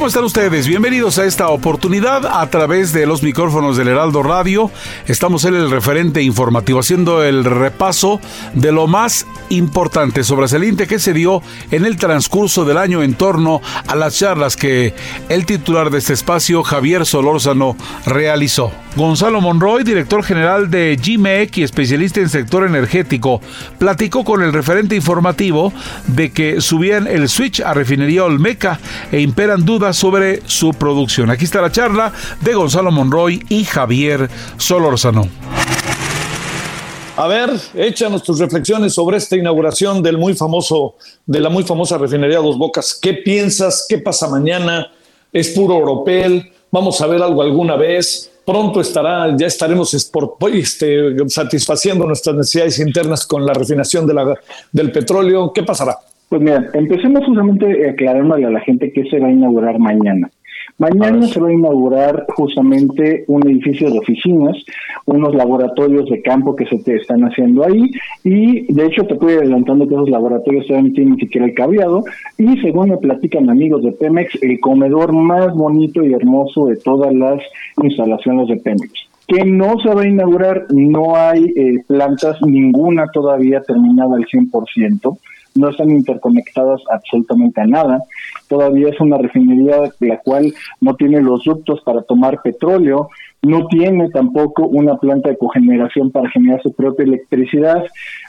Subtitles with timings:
[0.00, 0.66] ¿Cómo están ustedes?
[0.66, 4.70] Bienvenidos a esta oportunidad a través de los micrófonos del Heraldo Radio.
[5.06, 8.18] Estamos en el referente informativo haciendo el repaso
[8.54, 13.60] de lo más importante sobresaliente que se dio en el transcurso del año en torno
[13.86, 14.94] a las charlas que
[15.28, 18.72] el titular de este espacio, Javier Solórzano, realizó.
[18.96, 23.40] Gonzalo Monroy, director general de GMEC y especialista en sector energético,
[23.78, 25.72] platicó con el referente informativo
[26.08, 28.80] de que subían el switch a refinería Olmeca
[29.12, 31.30] e imperan dudas sobre su producción.
[31.30, 35.28] Aquí está la charla de Gonzalo Monroy y Javier Solórzano.
[37.16, 40.94] A ver, échanos tus reflexiones sobre esta inauguración del muy famoso,
[41.26, 42.98] de la muy famosa refinería Dos Bocas.
[43.00, 43.84] ¿Qué piensas?
[43.86, 44.90] ¿Qué pasa mañana?
[45.30, 46.50] ¿Es puro oropel?
[46.70, 48.30] ¿Vamos a ver algo alguna vez?
[48.46, 54.10] Pronto estará, ya estaremos este, satisfaciendo nuestras necesidades internas con la refinación
[54.72, 55.52] del petróleo.
[55.52, 55.98] ¿Qué pasará?
[56.30, 60.30] Pues mira, empecemos justamente aclarándole a la gente qué se va a inaugurar mañana.
[60.78, 64.56] Mañana se va a inaugurar justamente un edificio de oficinas,
[65.06, 67.90] unos laboratorios de campo que se te están haciendo ahí
[68.22, 71.54] y de hecho te estoy adelantando que esos laboratorios todavía no tienen ni siquiera el
[71.54, 72.04] cableado
[72.38, 77.12] y según me platican amigos de Pemex, el comedor más bonito y hermoso de todas
[77.12, 77.42] las
[77.82, 78.92] instalaciones de Pemex.
[79.26, 85.18] Que no se va a inaugurar, no hay eh, plantas, ninguna todavía terminada al 100%
[85.54, 88.02] no están interconectadas absolutamente a nada.
[88.48, 93.08] Todavía es una refinería la cual no tiene los ductos para tomar petróleo,
[93.42, 97.84] no tiene tampoco una planta de cogeneración para generar su propia electricidad,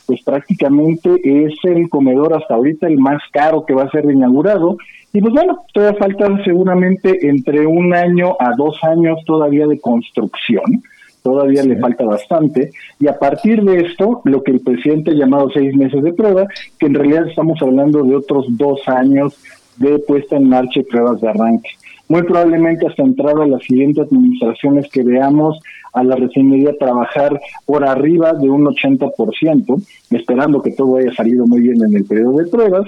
[0.05, 4.77] pues prácticamente es el comedor hasta ahorita el más caro que va a ser inaugurado.
[5.13, 10.83] Y pues bueno, todavía faltan seguramente entre un año a dos años todavía de construcción
[11.21, 15.49] todavía le falta bastante, y a partir de esto, lo que el presidente ha llamado
[15.53, 16.47] seis meses de prueba,
[16.79, 19.37] que en realidad estamos hablando de otros dos años
[19.77, 21.69] de puesta en marcha y pruebas de arranque.
[22.07, 25.59] Muy probablemente hasta entrar a las siguientes administraciones que veamos
[25.93, 31.61] a la refinería trabajar por arriba de un 80%, esperando que todo haya salido muy
[31.61, 32.85] bien en el periodo de pruebas,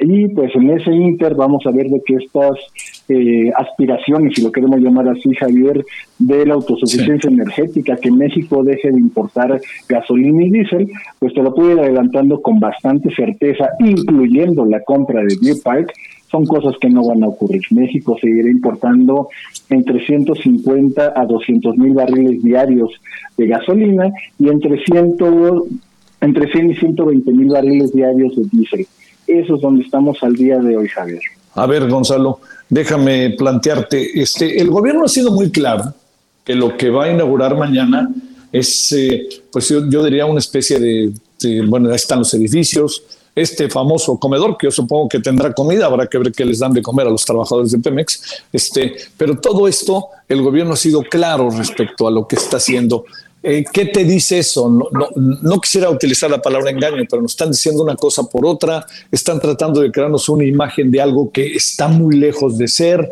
[0.00, 2.58] y pues en ese inter vamos a ver de que estas
[3.08, 5.84] eh, aspiraciones, si lo queremos llamar así, Javier,
[6.18, 11.54] de la autosuficiencia energética, que México deje de importar gasolina y diésel, pues te lo
[11.54, 15.92] puedo ir adelantando con bastante certeza, incluyendo la compra de Biopark,
[16.28, 17.62] son cosas que no van a ocurrir.
[17.70, 19.28] México seguirá importando
[19.70, 22.90] entre 150 a 200 mil barriles diarios
[23.36, 25.14] de gasolina y entre, 100,
[26.20, 28.86] entre 100 y 120 mil barriles diarios de diésel.
[29.26, 31.20] Eso es donde estamos al día de hoy, Javier.
[31.54, 35.94] A ver, Gonzalo, déjame plantearte, este, el gobierno ha sido muy claro
[36.44, 38.08] que lo que va a inaugurar mañana
[38.52, 41.12] es, eh, pues yo, diría una especie de,
[41.66, 43.02] bueno, ahí están los edificios,
[43.34, 46.72] este famoso comedor, que yo supongo que tendrá comida, habrá que ver qué les dan
[46.72, 51.02] de comer a los trabajadores de Pemex, este, pero todo esto, el gobierno ha sido
[51.02, 53.04] claro respecto a lo que está haciendo.
[53.46, 54.70] Eh, ¿Qué te dice eso?
[54.70, 59.38] No, quisiera utilizar la palabra engaño, pero nos están diciendo una cosa por otra, están
[59.38, 63.06] tratando de crearnos una imagen de algo que está muy lejos de ser.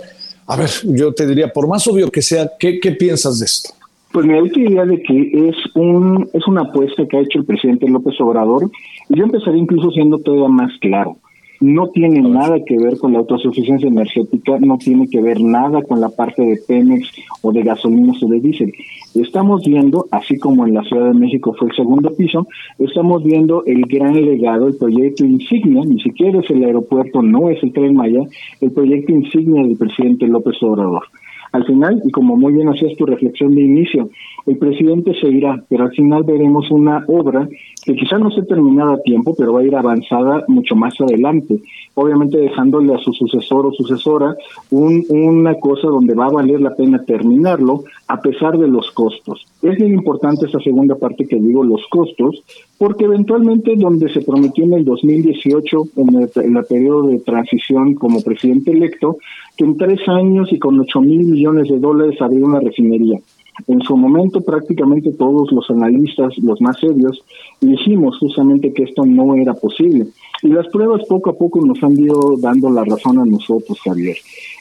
[0.46, 3.74] A ver, yo te diría, por más obvio que sea, ¿qué, piensas de esto?
[4.10, 7.86] Pues me diría de que es un es una apuesta que ha hecho el presidente
[7.86, 8.70] López Obrador
[9.10, 11.18] y yo empezaría incluso siendo todavía más claro
[11.62, 16.00] no tiene nada que ver con la autosuficiencia energética, no tiene que ver nada con
[16.00, 17.08] la parte de Pemex
[17.40, 18.72] o de gasolinas o de diésel.
[19.14, 22.48] Estamos viendo, así como en la Ciudad de México fue el segundo piso,
[22.78, 27.62] estamos viendo el gran legado, el proyecto insignia, ni siquiera es el aeropuerto, no es
[27.62, 28.22] el Tren Maya,
[28.60, 31.04] el proyecto insignia del presidente López Obrador.
[31.52, 34.08] Al final, y como muy bien hacías tu reflexión de inicio,
[34.46, 37.46] el presidente se irá, pero al final veremos una obra
[37.84, 41.60] que quizá no esté terminada a tiempo, pero va a ir avanzada mucho más adelante.
[41.94, 44.34] Obviamente dejándole a su sucesor o sucesora
[44.70, 49.46] un, una cosa donde va a valer la pena terminarlo a pesar de los costos.
[49.62, 52.42] Es bien importante esa segunda parte que digo, los costos,
[52.78, 57.94] porque eventualmente donde se prometió en el 2018, en el, en el periodo de transición
[57.94, 59.18] como presidente electo,
[59.56, 63.18] que en tres años y con ocho mil millones de dólares habría una refinería.
[63.66, 67.22] En su momento prácticamente todos los analistas, los más serios,
[67.60, 70.06] dijimos justamente que esto no era posible.
[70.42, 74.16] Y las pruebas poco a poco nos han ido dando la razón a nosotros, Javier.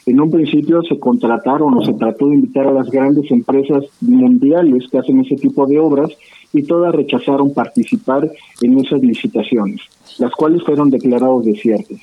[0.06, 4.86] En un principio se contrataron o se trató de invitar a las grandes empresas mundiales
[4.90, 6.10] que hacen ese tipo de obras
[6.52, 8.30] y todas rechazaron participar
[8.60, 9.80] en esas licitaciones,
[10.18, 11.98] las cuales fueron declarados desiertas.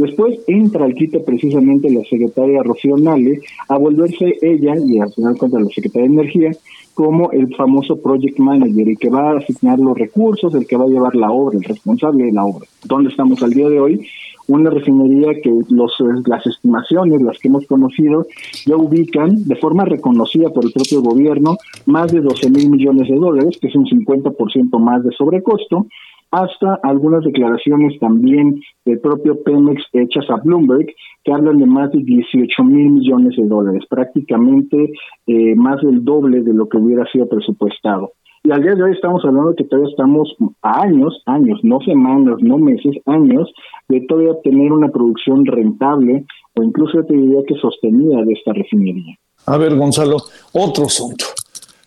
[0.00, 5.36] Después entra al quite precisamente la secretaria Rocío Nale a volverse ella, y al final
[5.36, 6.50] contra la secretaria de Energía,
[6.94, 10.84] como el famoso project manager, el que va a asignar los recursos, el que va
[10.84, 12.66] a llevar la obra, el responsable de la obra.
[12.86, 14.06] ¿Dónde estamos al día de hoy?
[14.48, 15.92] Una refinería que los,
[16.24, 18.26] las estimaciones, las que hemos conocido,
[18.64, 23.16] ya ubican de forma reconocida por el propio gobierno más de 12 mil millones de
[23.16, 25.86] dólares, que es un 50% más de sobrecosto,
[26.30, 30.86] hasta algunas declaraciones también del propio Pemex hechas a Bloomberg
[31.24, 34.92] que hablan de más de 18 mil millones de dólares, prácticamente
[35.26, 38.12] eh, más del doble de lo que hubiera sido presupuestado.
[38.42, 42.36] Y al día de hoy estamos hablando que todavía estamos a años, años, no semanas,
[42.40, 43.52] no meses, años,
[43.88, 46.24] de todavía tener una producción rentable
[46.54, 49.16] o incluso te diría que sostenida de esta refinería.
[49.46, 50.16] A ver, Gonzalo,
[50.52, 51.26] otro asunto.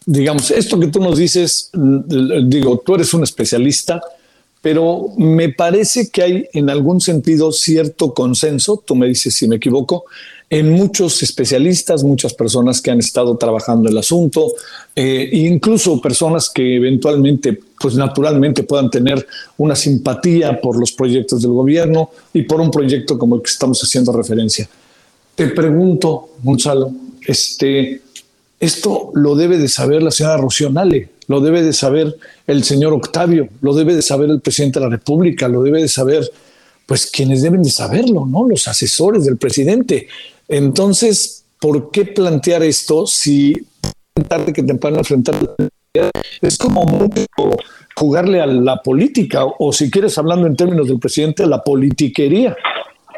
[0.05, 4.01] Digamos, esto que tú nos dices, digo, tú eres un especialista,
[4.63, 9.57] pero me parece que hay en algún sentido cierto consenso, tú me dices si me
[9.57, 10.05] equivoco,
[10.49, 14.53] en muchos especialistas, muchas personas que han estado trabajando el asunto,
[14.95, 19.27] eh, incluso personas que eventualmente, pues naturalmente puedan tener
[19.57, 23.81] una simpatía por los proyectos del gobierno y por un proyecto como el que estamos
[23.81, 24.69] haciendo referencia.
[25.35, 26.89] Te pregunto, Gonzalo,
[27.27, 28.01] este,
[28.61, 32.15] esto lo debe de saber la señora Rocío Nale, lo debe de saber
[32.47, 35.87] el señor Octavio, lo debe de saber el presidente de la República, lo debe de
[35.87, 36.29] saber,
[36.85, 38.47] pues quienes deben de saberlo, ¿no?
[38.47, 40.07] Los asesores del presidente.
[40.47, 43.53] Entonces, ¿por qué plantear esto si
[44.27, 45.35] tarde que temprano enfrentar
[46.41, 47.09] es como
[47.95, 52.55] jugarle a la política o si quieres hablando en términos del presidente, la politiquería?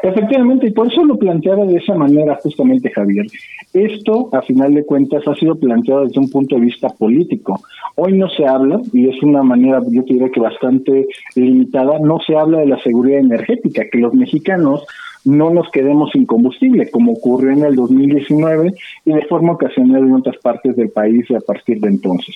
[0.02, 3.26] Efectivamente, y por eso lo planteaba de esa manera justamente Javier.
[3.72, 7.60] Esto, a final de cuentas, ha sido planteado desde un punto de vista político.
[7.96, 12.36] Hoy no se habla, y es una manera, yo diría que bastante limitada, no se
[12.36, 14.84] habla de la seguridad energética, que los mexicanos
[15.26, 18.72] no nos quedemos sin combustible, como ocurrió en el 2019
[19.04, 22.34] y de forma ocasional en otras partes del país a partir de entonces.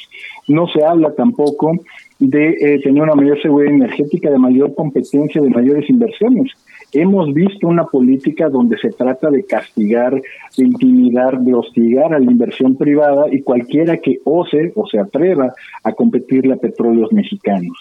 [0.49, 1.73] No se habla tampoco
[2.19, 6.53] de eh, tener una mayor seguridad energética, de mayor competencia, de mayores inversiones.
[6.93, 12.31] Hemos visto una política donde se trata de castigar, de intimidar, de hostigar a la
[12.31, 15.53] inversión privada y cualquiera que ose o se atreva
[15.85, 17.77] a competirle a petróleos mexicanos.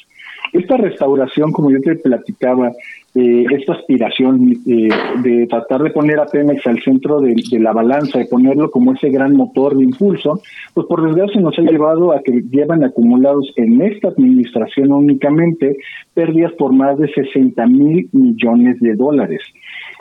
[0.54, 2.72] Esta restauración, como yo te platicaba,
[3.16, 4.90] eh, esta aspiración eh,
[5.24, 9.10] de tratar de poner a Pemex al centro de, la balanza, de ponerlo como ese
[9.10, 10.42] gran motor de impulso,
[10.74, 15.78] pues por desgracia nos ha llevado a que llevan acumulados en esta administración únicamente
[16.14, 19.42] pérdidas por más de 60 mil millones de dólares.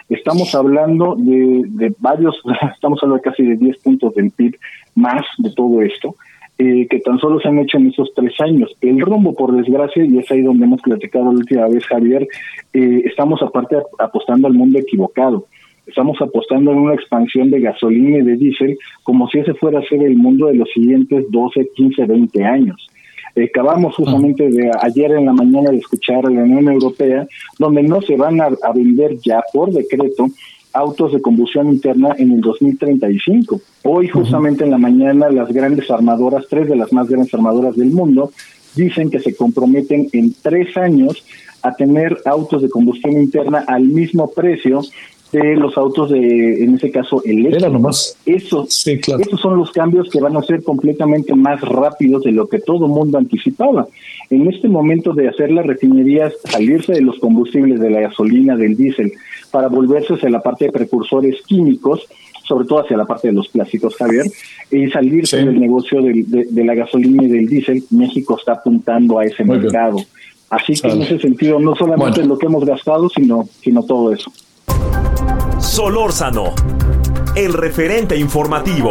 [0.09, 2.41] Estamos hablando de, de varios,
[2.75, 4.57] estamos hablando casi de 10 puntos del PIB
[4.95, 6.15] más de todo esto.
[6.61, 8.77] Eh, que tan solo se han hecho en esos tres años.
[8.81, 12.27] El rumbo, por desgracia, y es ahí donde hemos platicado la última vez, Javier,
[12.73, 15.45] eh, estamos aparte apostando al mundo equivocado.
[15.87, 19.85] Estamos apostando en una expansión de gasolina y de diésel como si ese fuera a
[19.85, 22.89] ser el mundo de los siguientes 12, 15, 20 años.
[23.37, 27.25] Eh, acabamos justamente de ayer en la mañana de escuchar a la Unión Europea,
[27.61, 30.27] donde no se van a vender ya por decreto
[30.79, 33.61] autos de combustión interna en el 2035.
[33.85, 37.91] Hoy justamente en la mañana las grandes armadoras, tres de las más grandes armadoras del
[37.91, 38.31] mundo,
[38.77, 41.25] dicen que se comprometen en tres años
[41.63, 44.83] a tener autos de combustión interna al mismo precio
[45.33, 48.17] de los autos de, en ese caso, eléctricos.
[48.25, 49.21] Esos, sí, claro.
[49.21, 52.87] esos son los cambios que van a ser completamente más rápidos de lo que todo
[52.87, 53.89] el mundo anticipaba.
[54.31, 58.77] En este momento de hacer las refinerías, salirse de los combustibles, de la gasolina, del
[58.77, 59.13] diésel,
[59.51, 62.07] para volverse hacia la parte de precursores químicos,
[62.45, 64.27] sobre todo hacia la parte de los plásticos, Javier,
[64.71, 69.45] y salirse del negocio de, la gasolina y del diésel, México está apuntando a ese
[69.45, 69.99] mercado.
[70.51, 74.33] Así que en ese sentido, no solamente lo que hemos gastado, sino, sino todo eso.
[75.59, 76.55] Solórzano,
[77.37, 78.91] el referente informativo.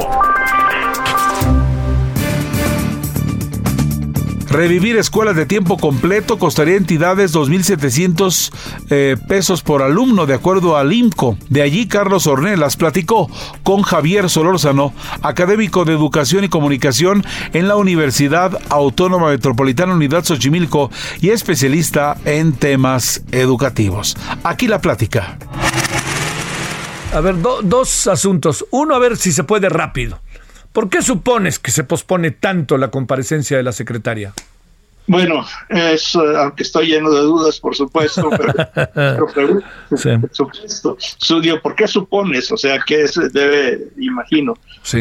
[4.50, 8.52] Revivir escuelas de tiempo completo costaría a entidades 2.700
[8.90, 11.38] eh, pesos por alumno, de acuerdo al IMCO.
[11.50, 13.30] De allí, Carlos Ornelas platicó
[13.64, 20.92] con Javier Solórzano, académico de Educación y Comunicación en la Universidad Autónoma Metropolitana Unidad Xochimilco
[21.20, 24.16] y especialista en temas educativos.
[24.44, 25.38] Aquí la plática.
[27.14, 28.66] A ver, dos asuntos.
[28.72, 30.20] Uno, a ver si se puede rápido.
[30.78, 34.32] ¿Por qué supones que se pospone tanto la comparecencia de la secretaria?
[35.08, 38.30] Bueno, es, eh, aunque estoy lleno de dudas, por supuesto,
[38.94, 40.96] pero, por supuesto.
[41.64, 42.52] ¿por qué supones?
[42.52, 44.54] O sea, ¿qué se debe, imagino?
[44.84, 45.00] Sí.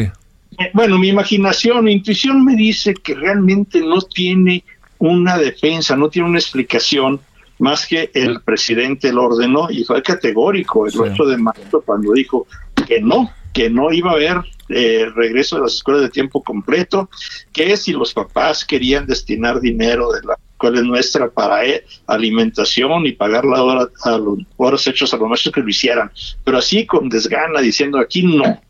[0.57, 4.63] Eh, bueno, mi imaginación, mi intuición me dice que realmente no tiene
[4.97, 7.19] una defensa, no tiene una explicación
[7.59, 12.47] más que el presidente lo ordenó y fue categórico el 8 de marzo cuando dijo
[12.87, 14.37] que no, que no iba a haber
[14.69, 17.09] eh, regreso de las escuelas de tiempo completo,
[17.53, 23.13] que si los papás querían destinar dinero de la escuela nuestra para eh, alimentación y
[23.13, 26.11] pagar la hora a los horas hechos a los maestros que lo hicieran,
[26.43, 28.61] pero así con desgana diciendo aquí no.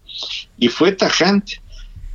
[0.57, 1.61] Y fue tajante.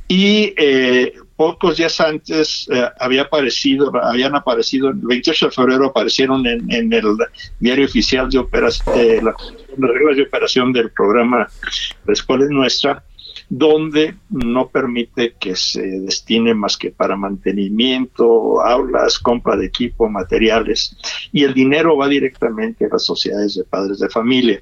[0.07, 2.67] Y eh, pocos días antes
[2.99, 7.17] había aparecido, habían aparecido, el 28 de febrero aparecieron en, el
[7.59, 9.35] diario oficial de operación, las
[9.77, 11.47] reglas de operación del programa
[12.05, 13.03] La Escuela Nuestra,
[13.49, 20.95] donde no permite que se destine más que para mantenimiento, aulas, compra de equipo, materiales,
[21.31, 24.61] y el dinero va directamente a las sociedades de padres de familia.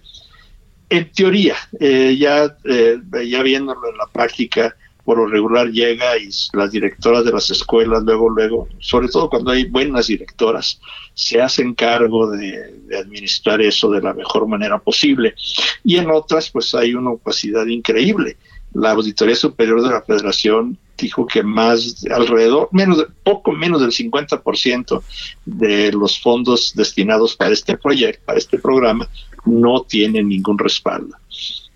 [0.89, 4.75] En teoría, eh, ya, eh, ya viéndolo en la práctica,
[5.11, 9.51] por lo regular llega y las directoras de las escuelas, luego, luego, sobre todo cuando
[9.51, 10.79] hay buenas directoras,
[11.13, 15.35] se hacen cargo de, administrar eso de la mejor manera posible.
[15.83, 18.37] Y en otras, pues hay una opacidad increíble
[18.73, 23.91] la Auditoría Superior de la Federación dijo que más alrededor, menos de, poco menos del
[23.91, 25.03] 50%
[25.43, 29.09] de los fondos destinados para este proyecto, para este programa,
[29.43, 31.17] no tienen ningún respaldo.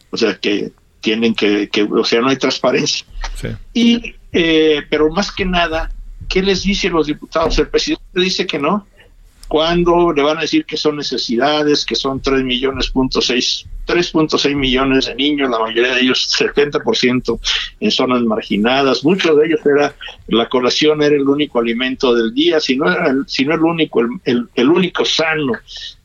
[0.10, 0.72] O sea que
[1.06, 3.06] tienen que, que o sea, no hay transparencia.
[3.76, 5.92] Y, eh, pero más que nada,
[6.28, 7.60] ¿qué les dicen los diputados?
[7.60, 8.88] El presidente dice que no.
[9.48, 14.56] ¿Cuándo le van a decir que son necesidades, que son 3 millones, punto 6 3.6
[14.56, 17.40] millones de niños, la mayoría de ellos 70%
[17.80, 19.96] en zonas marginadas, muchos de ellos era
[20.28, 23.62] la colación era el único alimento del día, si no era el, si no el
[23.62, 25.54] único el, el, único sano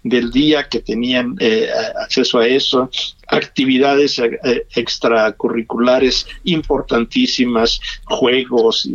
[0.03, 1.69] del día que tenían eh,
[2.01, 2.91] acceso a eso,
[3.29, 8.89] actividades eh, eh, extracurriculares importantísimas, juegos,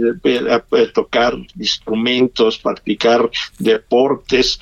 [0.93, 4.59] tocar instrumentos, practicar deportes,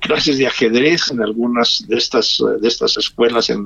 [0.00, 3.64] clases de ajedrez en algunas de estas de estas escuelas en,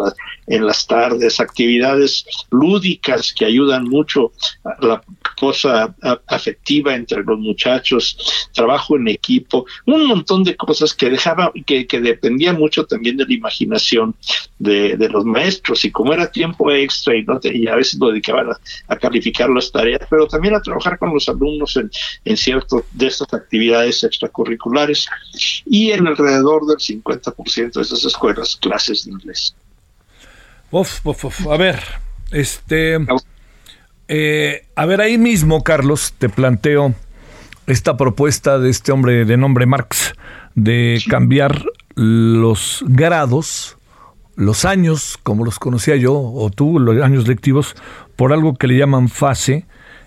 [0.48, 4.32] en las tardes, actividades lúdicas que ayudan mucho
[4.64, 5.02] a la
[5.38, 5.94] cosa
[6.26, 12.00] afectiva entre los muchachos, trabajo en equipo, un montón de cosas que dejaba, que, que
[12.08, 14.14] dependía mucho también de la imaginación
[14.58, 18.48] de, los maestros y como era tiempo extra y, no y a veces lo dedicaban
[18.88, 21.90] a, calificar las tareas, pero también a trabajar con los alumnos en,
[22.24, 25.06] en cierto de estas actividades extracurriculares
[25.64, 29.54] y en alrededor del 50% de esas escuelas clases de inglés.
[30.70, 31.00] Uf,
[31.48, 31.80] A ver,
[32.30, 32.98] este.
[34.08, 36.94] Eh, a ver, ahí mismo, Carlos, te planteo
[37.66, 40.14] esta propuesta de este hombre de nombre Marx
[40.54, 41.64] de cambiar
[41.98, 43.76] los grados,
[44.36, 47.74] los años, como los conocía yo, o tú, los años lectivos,
[48.14, 49.66] por algo que le llaman fase,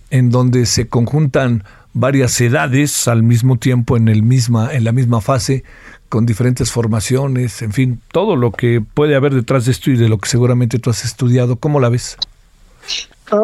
[0.10, 5.20] en donde se conjuntan varias edades al mismo tiempo en, el misma, en la misma
[5.20, 5.66] fase,
[6.08, 10.08] con diferentes formaciones, en fin, todo lo que puede haber detrás de esto y de
[10.08, 11.58] lo que seguramente tú has estudiado.
[11.58, 12.18] ¿Cómo la ves?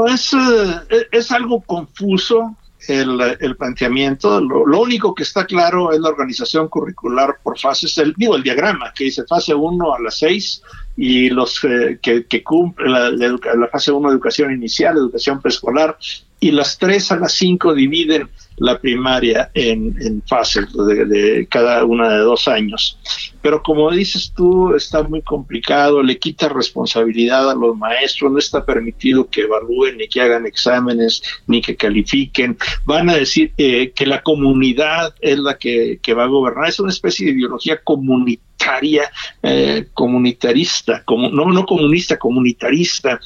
[0.07, 2.55] Es, eh, es algo confuso
[2.89, 4.41] el, planteamiento.
[4.41, 8.93] Lo, único que está claro es la organización curricular por fases, el, digo, el diagrama
[8.95, 10.61] que dice fase 1 a las 6
[10.97, 15.97] y los eh, que, que cumplen la, la, fase 1 educación inicial, educación preescolar,
[16.39, 22.09] y las 3 a las 5 dividen la primaria en, en fases de, cada una
[22.09, 22.97] de dos años.
[23.41, 28.65] Pero como dices tú, está muy complicado, le quita responsabilidad a los maestros, no está
[28.65, 32.57] permitido que evalúen, ni que hagan exámenes, ni que califiquen.
[32.85, 36.67] Van a decir eh, que la comunidad es la que, va a gobernar.
[36.67, 39.09] Es una especie de ideología comunitaria,
[39.43, 43.19] eh, comunitarista, como, no, no comunista, comunitarista,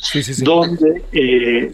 [0.44, 1.72] donde eh,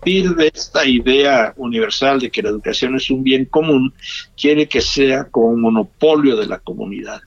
[0.00, 3.92] partir de esta idea universal de que la educación es un bien común,
[4.36, 7.20] quiere que sea como un monopolio de la comunidad.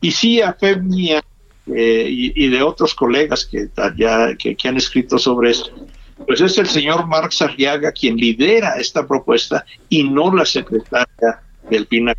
[0.00, 1.22] Y sí, a fe mía,
[1.66, 5.70] y, de otros colegas que, ya, que, han escrito sobre esto,
[6.26, 11.86] pues es el señor Marx Arriaga quien lidera esta propuesta y no la secretaria del
[11.86, 12.14] PINA.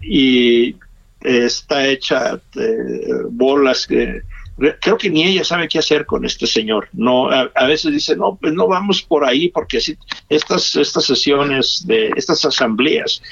[0.00, 0.76] y
[1.20, 2.40] está hecha
[3.30, 4.22] bolas que
[4.80, 6.88] creo que ni ella sabe qué hacer con este señor.
[6.92, 9.96] No, a, veces dice, no, pues no vamos por ahí porque si,
[10.28, 13.22] estas, estas sesiones de estas asambleas,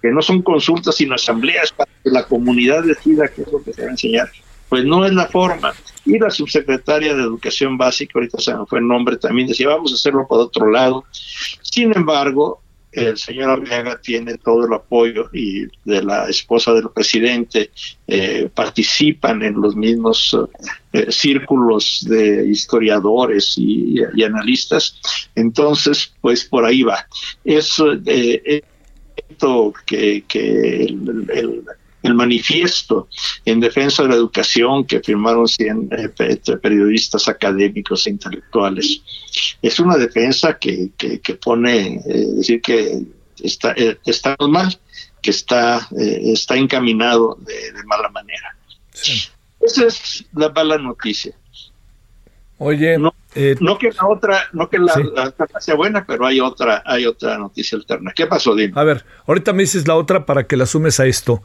[0.00, 3.72] que no son consultas sino asambleas para que la comunidad decida qué es lo que
[3.72, 4.30] se va a enseñar,
[4.68, 5.74] pues no es la forma.
[6.04, 9.92] Y la subsecretaria de Educación Básica, ahorita se me fue el nombre, también decía, vamos
[9.92, 11.04] a hacerlo por otro lado.
[11.10, 17.70] Sin embargo, el señor Arriaga tiene todo el apoyo y de la esposa del presidente
[18.06, 20.36] eh, participan en los mismos
[20.92, 24.98] eh, círculos de historiadores y, analistas.
[25.34, 27.06] Entonces, pues por ahí va.
[27.44, 27.76] Es
[28.06, 28.62] eh,
[29.86, 31.64] que, que el el
[32.02, 33.08] manifiesto
[33.44, 39.02] en defensa de la educación que firmaron 100 eh, periodistas académicos e intelectuales.
[39.62, 43.02] Es una defensa que, que, pone, eh, decir que
[43.42, 44.78] está, eh, está mal,
[45.20, 48.56] que está, está encaminado de, mala manera.
[49.60, 51.34] Esa es la mala noticia.
[52.58, 53.14] Oye, no,
[53.60, 54.92] no, que la otra, no que la,
[55.60, 58.12] sea buena, pero hay otra, hay otra noticia alterna.
[58.14, 58.72] ¿Qué pasó, Dime?
[58.74, 61.42] A ver, ahorita me dices la otra para que la sumes a esto.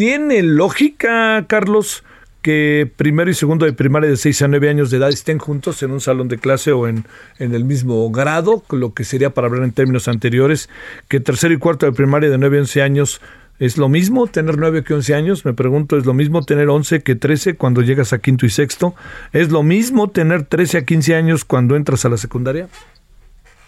[0.00, 2.04] ¿Tiene lógica, Carlos,
[2.40, 5.82] que primero y segundo de primaria de 6 a 9 años de edad estén juntos
[5.82, 7.04] en un salón de clase o en,
[7.38, 10.70] en el mismo grado, lo que sería para hablar en términos anteriores,
[11.08, 13.20] que tercero y cuarto de primaria de 9 a 11 años
[13.58, 15.44] ¿Es lo mismo tener 9 que 11 años?
[15.44, 18.94] Me pregunto, ¿es lo mismo tener 11 que 13 cuando llegas a quinto y sexto?
[19.34, 22.70] ¿Es lo mismo tener 13 a 15 años cuando entras a la secundaria?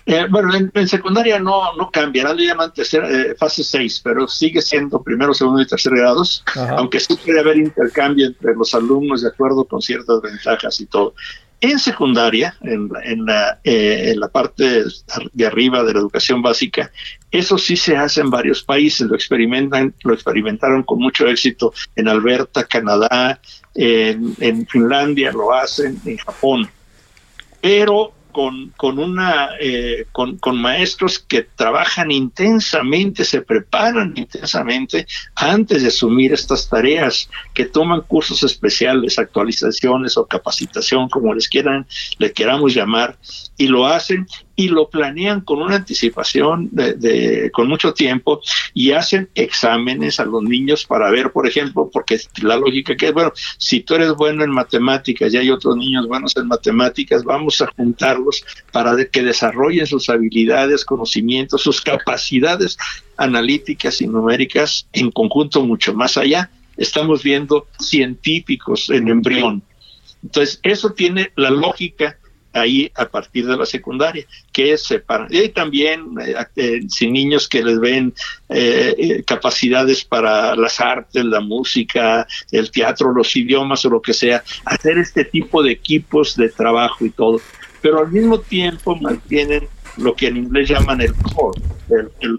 [0.04, 5.02] Eh, bueno, en, secundaria no, no cambia, le llaman eh, fase 6, pero sigue siendo
[5.02, 6.44] primero, segundo y tercer grados,
[6.76, 11.14] aunque sí puede haber intercambio entre los alumnos de acuerdo con ciertas ventajas y todo.
[11.60, 14.82] En secundaria, en, en, la, eh, en la parte
[15.32, 16.90] de arriba de la educación básica,
[17.30, 22.08] eso sí se hace en varios países, lo experimentan, lo experimentaron con mucho éxito en
[22.08, 23.40] Alberta, Canadá,
[23.76, 26.68] en, en Finlandia lo hacen, en Japón.
[27.60, 35.82] Pero con, con, una, eh, con, con, maestros que trabajan intensamente, se preparan intensamente antes
[35.82, 41.86] de asumir estas tareas, que toman cursos especiales, actualizaciones o capacitación, como les quieran,
[42.18, 43.16] le queramos llamar,
[43.56, 48.40] y lo hacen y lo planean con una anticipación de, con mucho tiempo
[48.74, 53.12] y hacen exámenes a los niños para ver, por ejemplo, porque la lógica que es,
[53.12, 57.60] bueno, si tú eres bueno en matemáticas y hay otros niños buenos en matemáticas, vamos
[57.60, 62.76] a juntarlos para que desarrollen sus habilidades, conocimientos, sus capacidades
[63.16, 66.50] analíticas y numéricas en conjunto mucho más allá.
[66.76, 69.62] Estamos viendo científicos en embrión.
[70.22, 72.16] Entonces, eso tiene la lógica
[72.52, 75.32] ahí a partir de la secundaria, que es separar.
[75.32, 78.14] Y también eh, eh, sin niños que les ven
[78.48, 84.42] eh, capacidades para las artes, la música, el teatro, los idiomas o lo que sea,
[84.64, 87.40] hacer este tipo de equipos de trabajo y todo.
[87.80, 91.60] Pero al mismo tiempo mantienen lo que en inglés llaman el core,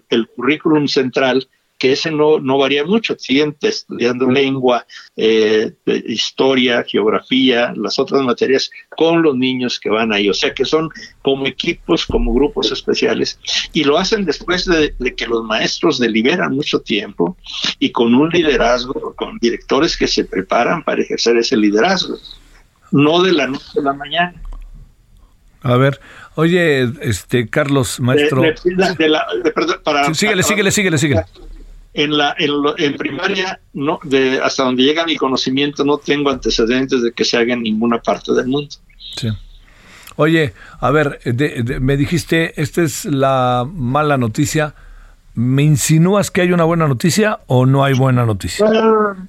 [0.09, 1.47] el currículum central,
[1.83, 4.85] que ese no, no varía mucho, siguen estudiando lengua,
[5.17, 5.73] eh,
[6.07, 10.89] historia, geografía, las otras materias con los niños que van ahí, o sea que son
[11.21, 13.37] como equipos, como grupos especiales,
[13.73, 17.35] y lo hacen después de, que los maestros deliberan mucho tiempo
[17.79, 22.17] y con un liderazgo, con directores que se preparan para ejercer ese liderazgo,
[22.91, 24.41] no de la noche a la mañana.
[25.63, 25.99] A ver,
[26.35, 28.41] oye, este Carlos, maestro.
[30.13, 31.25] síguele, síguele, síguele, síguele
[31.93, 37.11] en la en, primaria no de hasta donde llega mi conocimiento no tengo antecedentes de
[37.11, 38.75] que se haga en ninguna parte del mundo.
[39.15, 39.29] Sí.
[40.15, 41.19] oye a ver
[41.79, 44.75] me dijiste esta es la mala noticia.
[45.35, 48.67] Me insinúas que hay una buena noticia o no hay buena noticia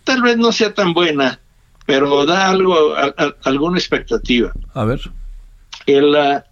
[0.05, 1.41] tal vez no sea tan buena
[1.87, 2.95] pero da algo
[3.45, 4.53] alguna expectativa.
[4.73, 5.01] A ver.
[5.87, 6.47] El, la,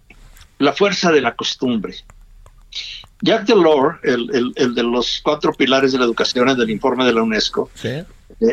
[0.59, 1.95] la fuerza de la costumbre
[3.23, 7.13] Jack Delors, el, el, de los cuatro pilares de la educación en el informe de
[7.13, 8.05] la UNESCO, eh,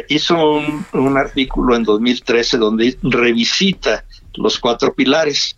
[0.09, 4.04] hizo un, artículo en 2013 donde revisita
[4.35, 5.56] los cuatro pilares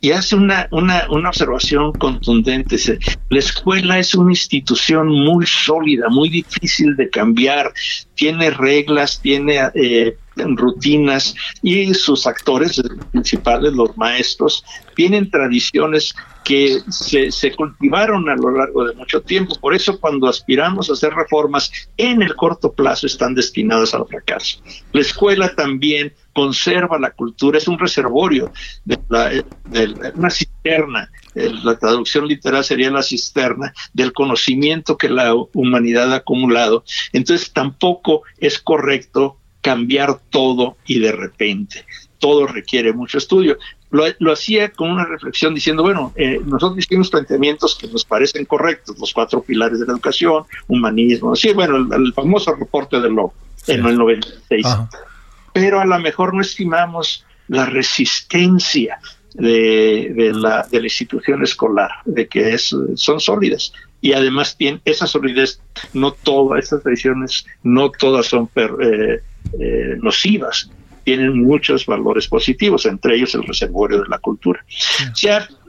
[0.00, 2.76] y hace una, una, una observación contundente.
[2.76, 7.74] Dice, la escuela es una institución muy sólida, muy difícil de cambiar,
[8.16, 17.54] tiene reglas, tiene eh, rutinas y sus actores principales, los maestros, tienen tradiciones que se,
[17.56, 19.56] cultivaron a lo largo de mucho tiempo.
[19.60, 24.60] Por eso cuando aspiramos a hacer reformas en el corto plazo están destinadas al fracaso.
[24.92, 28.52] La escuela también conserva la cultura, es un reservorio,
[28.84, 30.12] de, la, de
[30.66, 31.10] cisterna.
[31.34, 36.84] La traducción literal sería la cisterna del conocimiento que la humanidad ha acumulado.
[37.12, 41.84] Entonces tampoco es correcto cambiar todo y de repente.
[42.18, 43.58] Todo requiere mucho estudio.
[43.90, 48.98] Lo, hacía con una reflexión diciendo, bueno, eh, nosotros hicimos planteamientos que nos parecen correctos,
[48.98, 53.32] los cuatro pilares de la educación, humanismo, sí, bueno, el, famoso reporte de lo
[53.68, 54.66] en el 96.
[55.52, 58.98] Pero a lo mejor no estimamos la resistencia
[59.38, 63.72] de, de, la, de la institución escolar, de que es, son sólidas.
[64.00, 65.60] Y además tiene esa solidez,
[65.92, 69.20] no todas estas tradiciones, no todas son eh,
[69.60, 70.70] eh, nocivas,
[71.04, 74.64] tienen muchos valores positivos, entre ellos el reservorio de la cultura.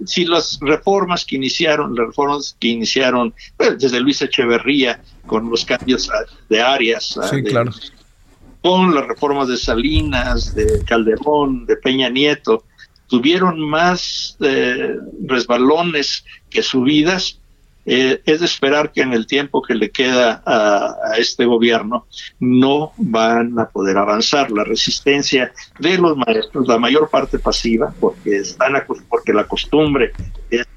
[0.05, 5.63] si las reformas que iniciaron, las reformas que iniciaron pues, desde Luis Echeverría con los
[5.63, 6.09] cambios
[6.49, 7.19] de áreas,
[8.61, 12.63] con las reformas de Salinas, de Calderón, de Peña Nieto,
[13.07, 17.39] tuvieron más eh, resbalones que subidas,
[17.89, 22.05] eh, es de esperar que en el tiempo que le queda a, este gobierno
[22.37, 24.51] no van a poder avanzar.
[24.51, 28.73] La resistencia de los maestros, la mayor parte pasiva, porque están
[29.07, 30.11] porque la costumbre
[30.49, 30.67] es,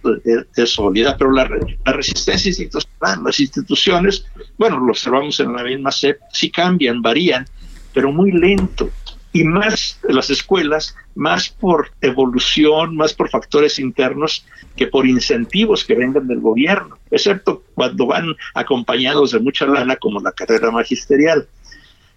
[0.71, 1.51] sólida, pero la,
[1.85, 4.25] resistencia institucional, las instituciones,
[4.57, 7.45] bueno, lo observamos en la misma SEP, sí cambian, varían,
[7.93, 8.88] pero muy lento
[9.33, 14.45] y más las escuelas, más por evolución, más por factores internos
[14.77, 20.21] que por incentivos que vengan del gobierno, excepto cuando van acompañados de mucha lana como
[20.21, 21.49] la carrera magisterial.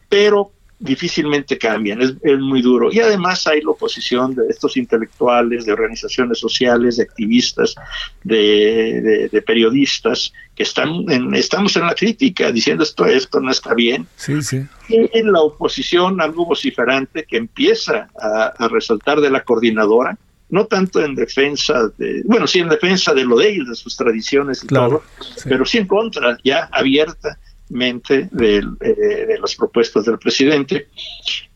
[0.10, 0.52] Pero
[0.84, 2.92] difícilmente cambian, es, muy duro.
[2.92, 7.76] Y además hay la oposición de estos intelectuales, de organizaciones sociales, de activistas,
[8.24, 14.08] de, periodistas, que están en, estamos en la crítica diciendo esto, esto no está bien.
[14.18, 14.66] Sí, sí.
[14.90, 20.18] Y en la oposición, algo vociferante que empieza a, resaltar de la coordinadora,
[20.50, 23.96] no tanto en defensa de, bueno, sí en defensa de lo de ellos, de sus
[23.96, 25.02] tradiciones y todo,
[25.46, 27.40] pero sí en contra, ya abierta
[27.74, 30.88] mente eh, de, las propuestas del presidente.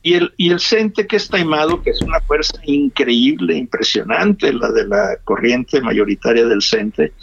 [0.02, 4.72] Y el, y el CENTE que está taimado, que es una fuerza increíble, impresionante, la
[4.72, 7.14] de la corriente mayoritaria del CENTE,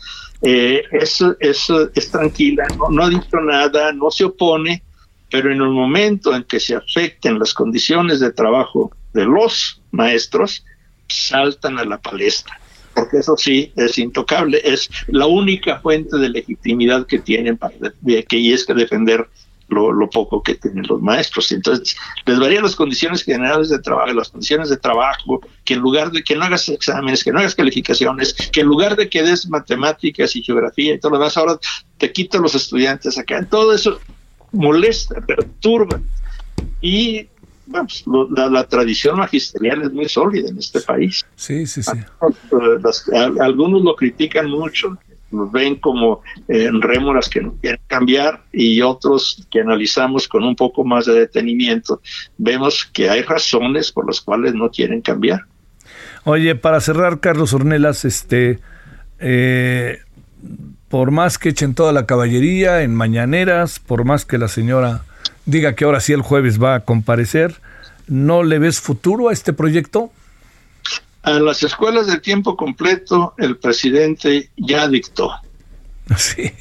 [0.42, 4.82] eh, es, es, es, tranquila, no, no ha dicho nada, no se opone,
[5.30, 10.64] pero en el momento en que se afecten las condiciones de trabajo de los maestros,
[11.08, 12.58] saltan a la palestra
[12.94, 17.74] porque eso sí es intocable, es la única fuente de legitimidad que tienen para
[18.28, 19.28] que y es que defender
[19.68, 21.50] lo, poco que tienen los maestros.
[21.52, 26.10] Entonces, les varían las condiciones generales de trabajo, las condiciones de trabajo, que en lugar
[26.10, 29.48] de que no hagas exámenes, que no hagas calificaciones, que en lugar de que des
[29.48, 31.58] matemáticas y geografía y todo lo demás, ahora
[31.98, 33.44] te quitan los estudiantes acá.
[33.50, 33.98] Todo eso
[34.52, 36.00] molesta, perturba.
[36.80, 37.28] Y
[37.70, 41.24] pues, la, tradición magisterial es muy sólida en este país.
[41.36, 41.98] Sí, sí, sí.
[43.40, 44.98] algunos lo critican mucho,
[45.30, 50.56] nos ven como eh, rémoras que no quieren cambiar y otros que analizamos con un
[50.56, 52.00] poco más de detenimiento,
[52.38, 55.42] vemos que hay razones por las cuales no quieren cambiar.
[56.24, 58.60] Oye, para cerrar, Carlos Ornelas, este,
[59.18, 59.98] eh,
[60.88, 65.04] por más que echen toda la caballería en mañaneras, por más que la señora
[65.46, 67.60] diga que ahora sí el jueves va a comparecer.
[68.06, 70.12] ¿No le ves futuro a este proyecto?
[71.22, 75.30] A las escuelas de tiempo completo el presidente ya dictó.
[76.18, 76.52] Sí.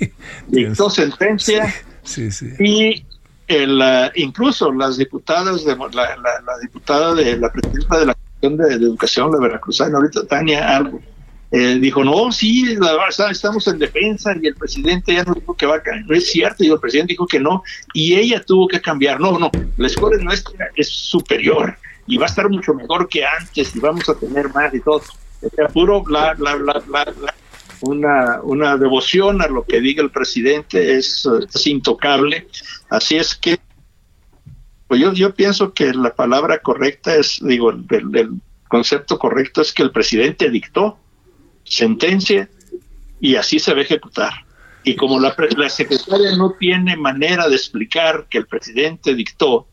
[0.48, 3.06] Dictó sentencia sí, sí, y
[3.48, 8.58] el, uh, incluso las diputadas de la, la, diputada de la presidenta de la Comisión
[8.58, 11.02] de, Educación, la veracruzana, ahorita Tania Algo,
[11.56, 15.56] eh, dijo, no, sí, la verdad, estamos en defensa y el presidente ya no dijo
[15.56, 16.10] que va a cambiar.
[16.10, 17.62] No es cierto, y el presidente dijo que no,
[17.94, 19.20] y ella tuvo que cambiar.
[19.20, 23.76] No, no, la escuela nuestra es superior y va a estar mucho mejor que antes
[23.76, 25.04] y vamos a tener más y todo.
[25.74, 26.36] Puro bla.
[27.82, 32.48] Una, una devoción a lo que diga el presidente es, es intocable.
[32.90, 33.60] Así es que,
[34.88, 38.30] pues yo, yo pienso que la palabra correcta es, digo, el, el
[38.68, 40.98] concepto correcto es que el presidente dictó
[41.64, 42.50] sentencia
[43.20, 44.34] y así se va a ejecutar.
[44.84, 49.68] Y como la, la secretaria no tiene manera de explicar que el presidente dictó,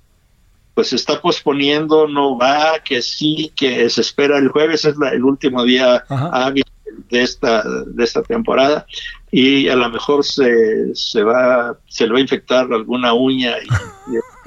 [0.74, 5.64] pues está posponiendo, no va, que sí, que se espera el jueves, es el último
[5.64, 6.64] día hábil
[7.09, 8.87] de esta, de esta temporada,
[9.33, 13.68] y a lo mejor se, se, va, se le va a infectar alguna uña y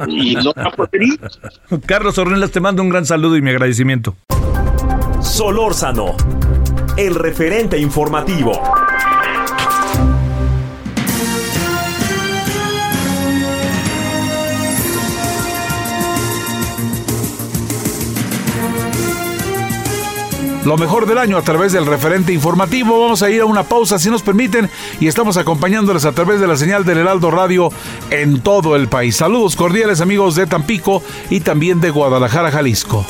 [0.08, 1.20] y no va a poder ir.
[1.86, 4.16] Carlos Ornelas, te mando un gran saludo y mi agradecimiento.
[5.22, 6.16] Solórzano,
[6.98, 8.52] el referente informativo.
[20.66, 23.02] lo mejor del año a través del referente informativo.
[23.02, 26.48] Vamos a ir a una pausa si nos permiten y estamos acompañándoles a través de
[26.48, 27.70] la señal del Heraldo Radio
[28.10, 29.18] en todo el país.
[29.18, 33.06] Saludos cordiales amigos de Tampico y también de Guadalajara, Jalisco.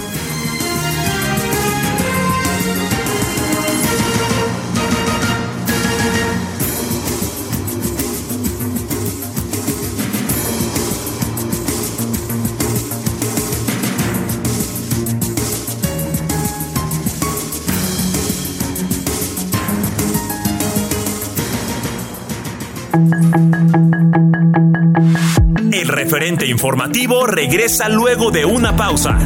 [26.46, 29.18] Informativo regresa luego de una pausa.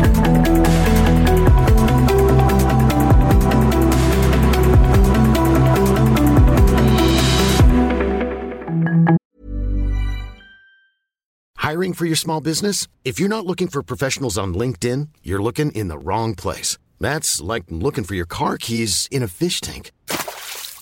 [11.58, 12.88] Hiring for your small business?
[13.04, 16.78] If you're not looking for professionals on LinkedIn, you're looking in the wrong place.
[17.00, 19.92] That's like looking for your car keys in a fish tank.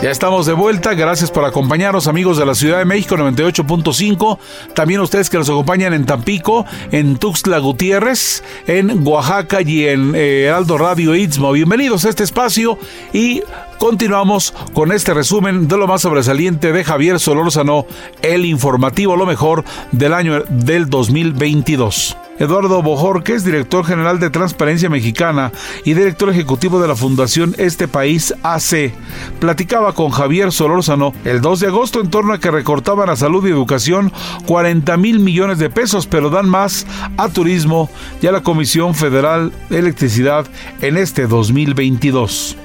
[0.00, 4.38] Ya estamos de vuelta, gracias por acompañarnos amigos de la Ciudad de México 98.5,
[4.72, 10.44] también ustedes que nos acompañan en Tampico, en Tuxtla Gutiérrez, en Oaxaca y en eh,
[10.44, 11.50] Heraldo Radio Istmo.
[11.50, 12.78] Bienvenidos a este espacio
[13.12, 13.42] y
[13.78, 17.84] continuamos con este resumen de lo más sobresaliente de Javier Solórzano,
[18.22, 22.16] el informativo, lo mejor del año del 2022.
[22.38, 25.52] Eduardo Bojorquez, director general de Transparencia Mexicana
[25.84, 28.92] y director ejecutivo de la Fundación Este País AC,
[29.40, 33.46] platicaba con Javier Solórzano el 2 de agosto en torno a que recortaban a salud
[33.46, 34.12] y educación
[34.46, 37.90] 40 mil millones de pesos, pero dan más a turismo
[38.22, 40.46] y a la Comisión Federal de Electricidad
[40.80, 42.56] en este 2022.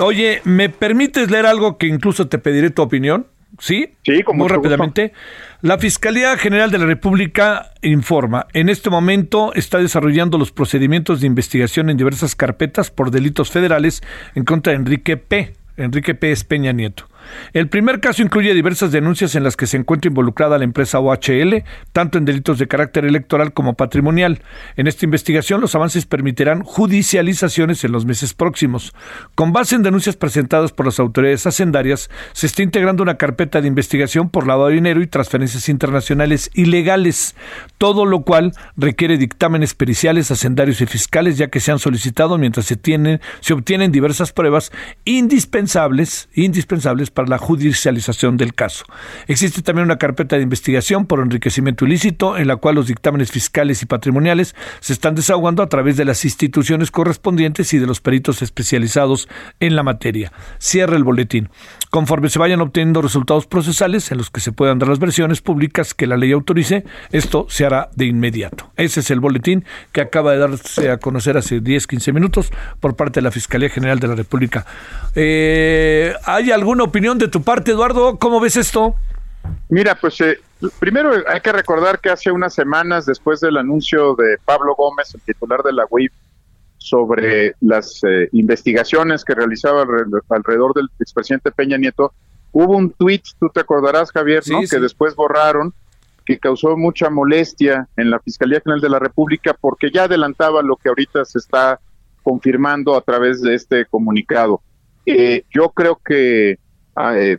[0.00, 3.26] Oye, ¿me permites leer algo que incluso te pediré tu opinión?
[3.58, 3.94] ¿Sí?
[4.04, 5.12] Sí, como Muy rápidamente.
[5.60, 11.26] La Fiscalía General de la República informa, en este momento está desarrollando los procedimientos de
[11.26, 14.02] investigación en diversas carpetas por delitos federales
[14.36, 15.54] en contra de Enrique P.
[15.76, 16.34] Enrique P.
[16.46, 17.08] Peña Nieto.
[17.52, 21.64] El primer caso incluye diversas denuncias en las que se encuentra involucrada la empresa OHL,
[21.92, 24.42] tanto en delitos de carácter electoral como patrimonial.
[24.76, 28.94] En esta investigación, los avances permitirán judicializaciones en los meses próximos.
[29.34, 33.68] Con base en denuncias presentadas por las autoridades hacendarias, se está integrando una carpeta de
[33.68, 37.34] investigación por lavado de dinero y transferencias internacionales ilegales,
[37.78, 42.66] todo lo cual requiere dictámenes periciales, hacendarios y fiscales, ya que se han solicitado mientras
[42.66, 44.72] se, tienen, se obtienen diversas pruebas
[45.04, 48.84] indispensables, indispensables para la judicialización del caso.
[49.26, 53.82] Existe también una carpeta de investigación por enriquecimiento ilícito en la cual los dictámenes fiscales
[53.82, 58.40] y patrimoniales se están desahogando a través de las instituciones correspondientes y de los peritos
[58.40, 59.28] especializados
[59.58, 60.32] en la materia.
[60.60, 61.48] Cierra el boletín.
[61.90, 65.94] Conforme se vayan obteniendo resultados procesales en los que se puedan dar las versiones públicas
[65.94, 68.70] que la ley autorice, esto se hará de inmediato.
[68.76, 73.20] Ese es el boletín que acaba de darse a conocer hace 10-15 minutos por parte
[73.20, 74.66] de la Fiscalía General de la República.
[75.14, 78.18] Eh, ¿Hay alguna opinión de tu parte, Eduardo?
[78.18, 78.94] ¿Cómo ves esto?
[79.68, 80.38] Mira, pues eh,
[80.78, 85.20] primero hay que recordar que hace unas semanas, después del anuncio de Pablo Gómez, el
[85.22, 86.12] titular de la UIF,
[86.88, 89.84] sobre las eh, investigaciones que realizaba
[90.28, 92.12] alrededor del expresidente Peña Nieto,
[92.52, 94.60] hubo un tuit, tú te acordarás, Javier, ¿no?
[94.68, 95.74] que después borraron,
[96.24, 100.76] que causó mucha molestia en la Fiscalía General de la República porque ya adelantaba lo
[100.76, 101.80] que ahorita se está
[102.22, 104.60] confirmando a través de este comunicado.
[105.06, 106.58] Eh, yo creo que
[106.94, 107.38] ah, eh,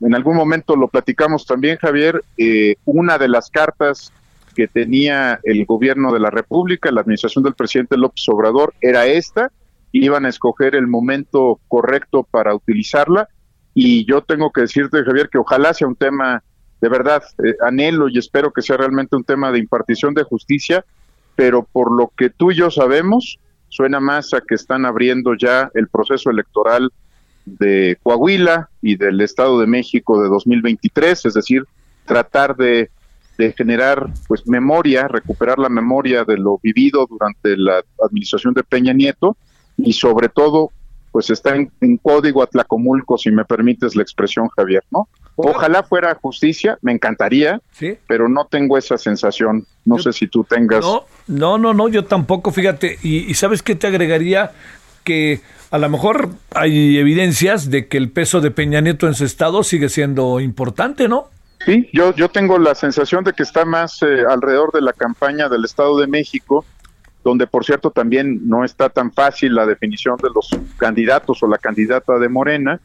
[0.00, 4.10] en algún momento lo platicamos también, Javier, eh, una de las cartas
[4.60, 9.50] que tenía el gobierno de la República, la administración del presidente López Obrador, era esta,
[9.90, 13.26] iban a escoger el momento correcto para utilizarla.
[13.72, 16.42] Y yo tengo que decirte, Javier, que ojalá sea un tema
[16.78, 20.84] de verdad, eh, anhelo y espero que sea realmente un tema de impartición de justicia,
[21.36, 23.38] pero por lo que tú y yo sabemos,
[23.70, 26.92] suena más a que están abriendo ya el proceso electoral
[27.46, 31.64] de Coahuila y del Estado de México de 2023, es decir,
[32.04, 32.90] tratar de,
[33.40, 38.92] de, generar pues memoria, recuperar la memoria de lo vivido durante la administración de Peña
[38.92, 39.36] Nieto
[39.76, 40.70] y sobre todo
[41.12, 45.08] pues está en, código Atlacomulco, si me permites la expresión, Javier, ¿no?
[45.34, 47.96] Ojalá fuera justicia, me encantaría, ¿Sí?
[48.06, 49.66] pero no tengo esa sensación.
[49.84, 50.84] No sé si tú tengas.
[50.84, 52.98] No, no, no, no yo tampoco, fíjate.
[53.02, 54.52] Y, y, ¿sabes qué te agregaría?
[55.02, 59.24] Que a lo mejor hay evidencias de que el peso de Peña Nieto en su
[59.24, 61.28] estado sigue siendo importante, ¿no?
[61.64, 65.48] Sí, yo, yo tengo la sensación de que está más eh, alrededor de la campaña
[65.48, 66.64] del Estado de México
[67.22, 71.58] donde por cierto también no está tan fácil la definición de los candidatos o la
[71.58, 72.80] candidata de Morena,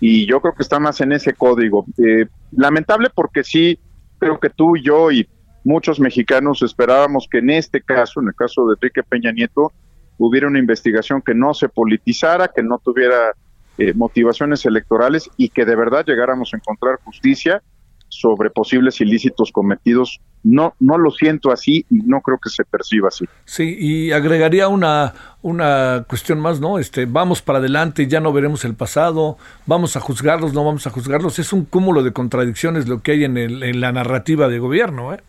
[0.00, 1.86] y yo creo que está más en ese código.
[1.98, 3.78] Eh, lamentable porque sí,
[4.18, 5.26] creo que tú y yo y
[5.64, 9.72] muchos mexicanos esperábamos que en este caso, en el caso de Enrique Peña Nieto,
[10.18, 13.32] hubiera una investigación que no se politizara, que no tuviera
[13.78, 17.62] eh, motivaciones electorales y que de verdad llegáramos a encontrar justicia
[18.10, 20.20] sobre posibles ilícitos cometidos.
[20.42, 23.24] No, no lo siento así y no creo que se perciba así.
[23.44, 26.78] Sí, y agregaría una, una cuestión más, ¿no?
[26.78, 30.90] Este, vamos para adelante, ya no veremos el pasado, vamos a juzgarlos, no vamos a
[30.90, 31.38] juzgarlos.
[31.38, 35.14] Es un cúmulo de contradicciones lo que hay en, el, en la narrativa de gobierno,
[35.14, 35.20] ¿eh?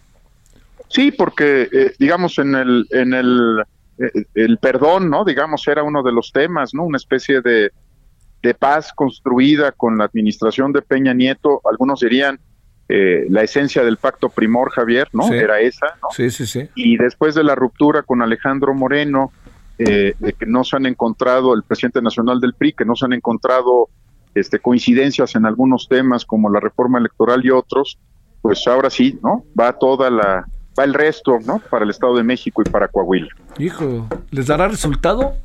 [0.87, 3.63] Sí, porque eh, digamos en el en el,
[3.97, 5.23] eh, el perdón, ¿no?
[5.23, 6.83] Digamos era uno de los temas, ¿no?
[6.83, 7.71] Una especie de,
[8.41, 11.61] de paz construida con la administración de Peña Nieto.
[11.69, 12.39] Algunos dirían
[12.93, 15.31] eh, la esencia del pacto primor, Javier, ¿no?
[15.31, 16.09] Era esa, ¿no?
[16.11, 16.67] Sí, sí, sí.
[16.75, 19.31] Y después de la ruptura con Alejandro Moreno,
[19.77, 23.05] eh, de que no se han encontrado, el presidente nacional del PRI, que no se
[23.05, 23.87] han encontrado
[24.35, 27.97] este, coincidencias en algunos temas como la reforma electoral y otros,
[28.41, 29.45] pues ahora sí, ¿no?
[29.57, 30.45] Va toda la,
[30.77, 31.59] va el resto, ¿no?
[31.69, 33.29] Para el Estado de México y para Coahuila.
[33.57, 35.35] Hijo, ¿les dará resultado?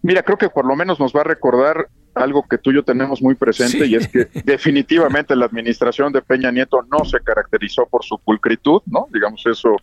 [0.00, 1.88] Mira, creo que por lo menos nos va a recordar
[2.20, 6.22] algo que tú y yo tenemos muy presente y es que definitivamente la administración de
[6.22, 9.06] Peña Nieto no se caracterizó por su pulcritud, ¿no?
[9.12, 9.76] Digamos eso,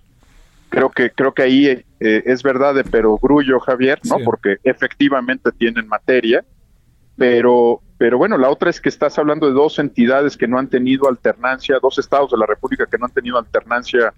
[0.70, 4.18] creo que creo que ahí eh, es verdad de perogrullo, Javier, ¿no?
[4.24, 6.44] Porque efectivamente tienen materia,
[7.18, 10.68] pero pero bueno, la otra es que estás hablando de dos entidades que no han
[10.68, 14.14] tenido alternancia, dos estados de la República que no han tenido alternancia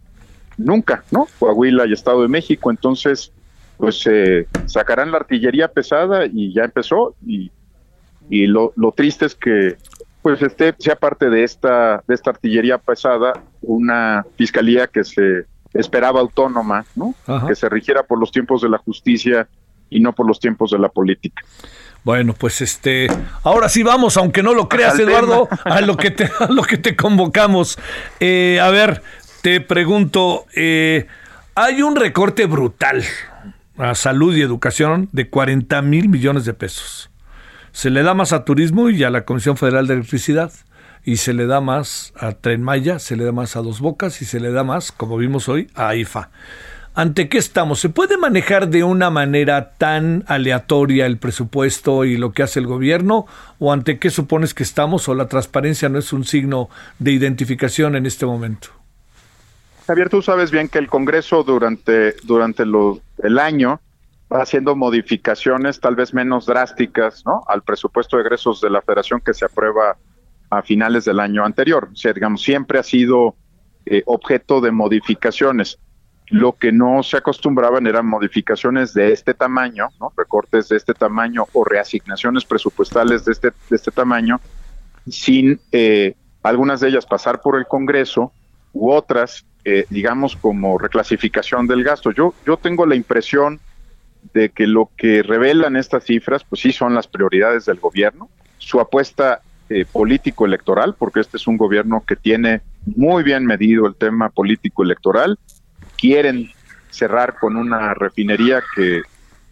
[0.58, 1.28] nunca, ¿no?
[1.40, 3.32] Coahuila y Estado de México, entonces
[3.78, 7.50] pues eh, sacarán la artillería pesada y ya empezó y
[8.30, 9.78] y lo, lo triste es que
[10.22, 16.20] pues este sea parte de esta de esta artillería pesada una fiscalía que se esperaba
[16.20, 17.14] autónoma, ¿no?
[17.48, 19.48] Que se rigiera por los tiempos de la justicia
[19.90, 21.44] y no por los tiempos de la política.
[22.04, 23.08] Bueno, pues este,
[23.44, 26.78] ahora sí vamos, aunque no lo creas, Eduardo, a lo que te, a lo que
[26.78, 27.78] te convocamos.
[28.20, 29.04] Eh, a ver,
[29.42, 31.08] te pregunto, eh,
[31.56, 33.04] hay un recorte brutal
[33.78, 37.10] a salud y educación de 40 mil millones de pesos
[37.72, 40.52] se le da más a turismo y a la Comisión Federal de Electricidad
[41.04, 44.22] y se le da más a Tren Maya, se le da más a Dos Bocas
[44.22, 46.30] y se le da más, como vimos hoy, a IFA.
[46.96, 47.80] ¿Ante qué estamos?
[47.80, 52.68] ¿Se puede manejar de una manera tan aleatoria el presupuesto y lo que hace el
[52.68, 53.26] gobierno?
[53.58, 55.08] ¿O ante qué supones que estamos?
[55.08, 58.70] ¿O la transparencia no es un signo de identificación en este momento?
[59.88, 63.80] Javier, tú sabes bien que el Congreso durante, durante el año
[64.30, 67.44] haciendo modificaciones tal vez menos drásticas ¿no?
[67.48, 69.98] al presupuesto de egresos de la federación que se aprueba
[70.50, 71.90] a finales del año anterior.
[71.92, 73.36] O sea, digamos, siempre ha sido
[73.86, 75.80] eh, objeto de modificaciones.
[76.28, 80.12] Lo que no se acostumbraban eran modificaciones de este tamaño, ¿no?
[80.16, 84.40] recortes de este tamaño o reasignaciones presupuestales de este, de este tamaño,
[85.08, 88.32] sin eh, algunas de ellas pasar por el Congreso
[88.74, 92.12] u otras, eh, digamos, como reclasificación del gasto.
[92.12, 93.60] Yo, yo tengo la impresión
[94.34, 98.80] de que lo que revelan estas cifras, pues sí son las prioridades del gobierno, su
[98.80, 104.30] apuesta eh, político-electoral, porque este es un gobierno que tiene muy bien medido el tema
[104.30, 105.38] político-electoral,
[105.98, 106.50] quieren
[106.90, 109.02] cerrar con una refinería que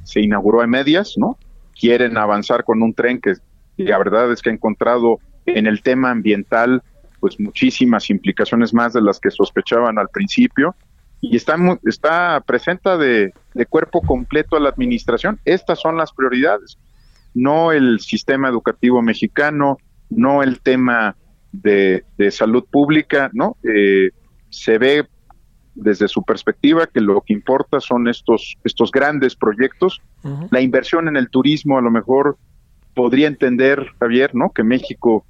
[0.04, 1.38] se inauguró en medias, ¿no?
[1.80, 3.36] Quieren avanzar con un tren que
[3.78, 6.82] la verdad es que ha encontrado en el tema ambiental
[7.20, 10.76] pues muchísimas implicaciones más de las que sospechaban al principio
[11.22, 13.34] y está, está presenta de,
[13.70, 15.40] cuerpo completo a la administración.
[15.46, 16.78] Estas son las prioridades,
[17.34, 19.78] no el sistema educativo mexicano,
[20.10, 21.16] no el tema
[21.52, 23.58] de, salud pública, ¿no?
[23.64, 24.12] Eh,
[24.50, 25.08] se ve
[25.74, 30.02] desde su perspectiva que lo que importa son estos, estos grandes proyectos.
[30.50, 32.38] La inversión en el turismo a lo mejor
[32.96, 34.50] podría entender, Javier, ¿no?
[34.50, 35.26] Que México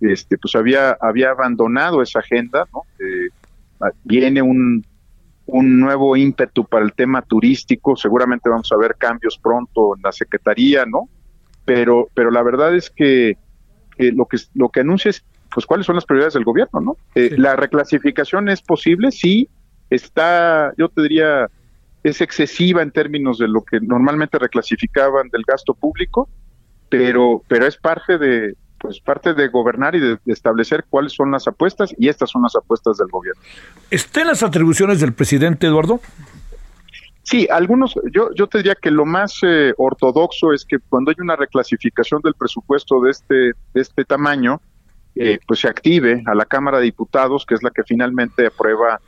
[0.00, 2.82] este, pues había, había abandonado esa agenda, ¿no?
[2.98, 3.28] Eh,
[4.04, 4.84] viene un,
[5.46, 10.12] un nuevo ímpetu para el tema turístico, seguramente vamos a ver cambios pronto en la
[10.12, 11.08] Secretaría, ¿no?
[11.64, 13.36] Pero, pero la verdad es que
[13.98, 16.96] lo que lo que anuncia es pues cuáles son las prioridades del gobierno, ¿no?
[17.14, 19.48] Eh, la reclasificación es posible, sí,
[19.90, 21.48] está, yo te diría,
[22.02, 26.28] es excesiva en términos de lo que normalmente reclasificaban del gasto público,
[26.88, 31.46] pero, pero es parte de, pues parte de gobernar y de, establecer cuáles son las
[31.46, 33.40] apuestas y estas son las apuestas del gobierno.
[33.90, 36.00] ¿Están las atribuciones del presidente Eduardo?
[37.22, 41.16] Sí, algunos, yo, yo te diría que lo más eh, ortodoxo es que cuando hay
[41.20, 44.60] una reclasificación del presupuesto de este, de este tamaño,
[45.14, 49.00] eh, pues se active a la Cámara de Diputados, que es la que finalmente aprueba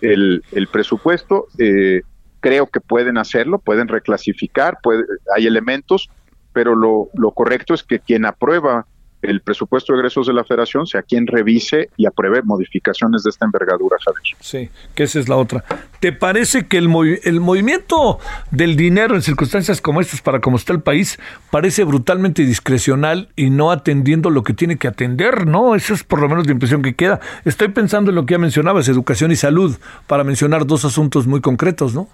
[0.00, 1.46] el, el presupuesto.
[1.58, 2.02] Eh,
[2.40, 5.04] creo que pueden hacerlo, pueden reclasificar, puede,
[5.36, 6.10] hay elementos,
[6.52, 8.86] pero lo, lo correcto es que quien aprueba
[9.22, 13.44] el presupuesto de egresos de la federación sea quien revise y apruebe modificaciones de esta
[13.44, 14.36] envergadura, Javier.
[14.40, 15.64] Sí, que esa es la otra.
[16.00, 16.90] ¿Te parece que el,
[17.24, 18.18] el movimiento
[18.50, 21.18] del dinero en circunstancias como estas para como está el país
[21.50, 25.46] parece brutalmente discrecional y no atendiendo lo que tiene que atender?
[25.46, 27.20] No, esa es por lo menos la impresión que queda.
[27.44, 31.40] Estoy pensando en lo que ya mencionabas, educación y salud, para mencionar dos asuntos muy
[31.40, 32.08] concretos, ¿no?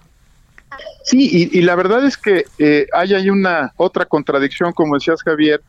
[1.03, 5.61] Sí, y, la verdad es que eh, hay, hay una otra contradicción, como decías Javier,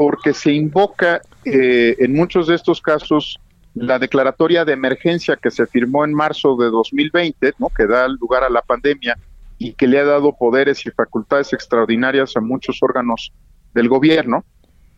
[0.00, 3.38] porque se invoca eh, en muchos de estos casos
[3.74, 7.68] la declaratoria de emergencia que se firmó en marzo de 2020, ¿no?
[7.68, 9.18] que da lugar a la pandemia
[9.58, 13.30] y que le ha dado poderes y facultades extraordinarias a muchos órganos
[13.74, 14.42] del gobierno,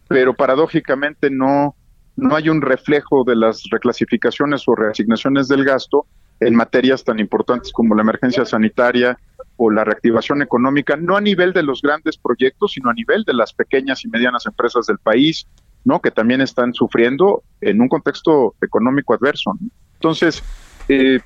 [0.06, 1.74] pero paradójicamente no,
[2.14, 6.06] no hay un reflejo de las reclasificaciones o reasignaciones del gasto
[6.38, 9.18] en materias tan importantes como la emergencia sanitaria,
[9.56, 13.34] o la reactivación económica, no a nivel de los grandes proyectos, sino a nivel de
[13.34, 15.46] las pequeñas y medianas empresas del país,
[15.84, 16.00] ¿no?
[16.00, 19.52] Que también están sufriendo en un contexto económico adverso.
[19.94, 20.42] Entonces,
[20.88, 21.20] eh,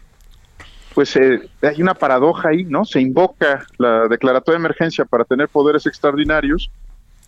[0.94, 2.84] pues eh, hay una paradoja ahí, ¿no?
[2.84, 6.70] Se invoca la declaratoria de emergencia para tener poderes extraordinarios,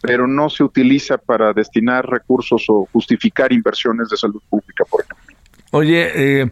[0.01, 5.37] pero no se utiliza para destinar recursos o justificar inversiones de salud pública, por ejemplo.
[5.73, 6.51] Oye, eh,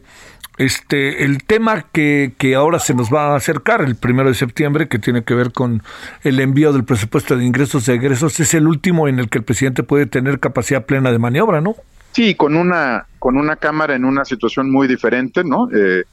[0.58, 4.88] este, el tema que, que, ahora se nos va a acercar el primero de septiembre,
[4.88, 5.82] que tiene que ver con
[6.22, 9.44] el envío del presupuesto de ingresos y egresos, es el último en el que el
[9.44, 11.76] presidente puede tener capacidad plena de maniobra, ¿no?
[12.12, 15.68] Sí, con una, con una Cámara en una situación muy diferente, ¿no?
[15.74, 16.04] Eh,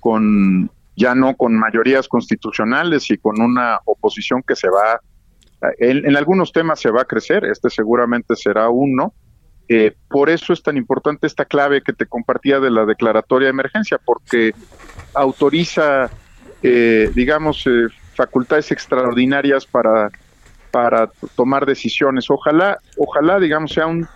[0.00, 5.00] con ya no con mayorías constitucionales y con una oposición que se va,
[5.78, 9.14] en, en algunos temas se va a crecer, este seguramente será uno,
[9.74, 13.52] eh, por eso es tan importante esta clave que te compartía de la declaratoria de
[13.52, 14.54] emergencia, porque
[15.14, 16.10] autoriza,
[16.62, 20.10] eh, digamos, eh, facultades extraordinarias para,
[20.70, 22.30] para tomar decisiones.
[22.30, 24.06] Ojalá, ojalá, digamos, sea un,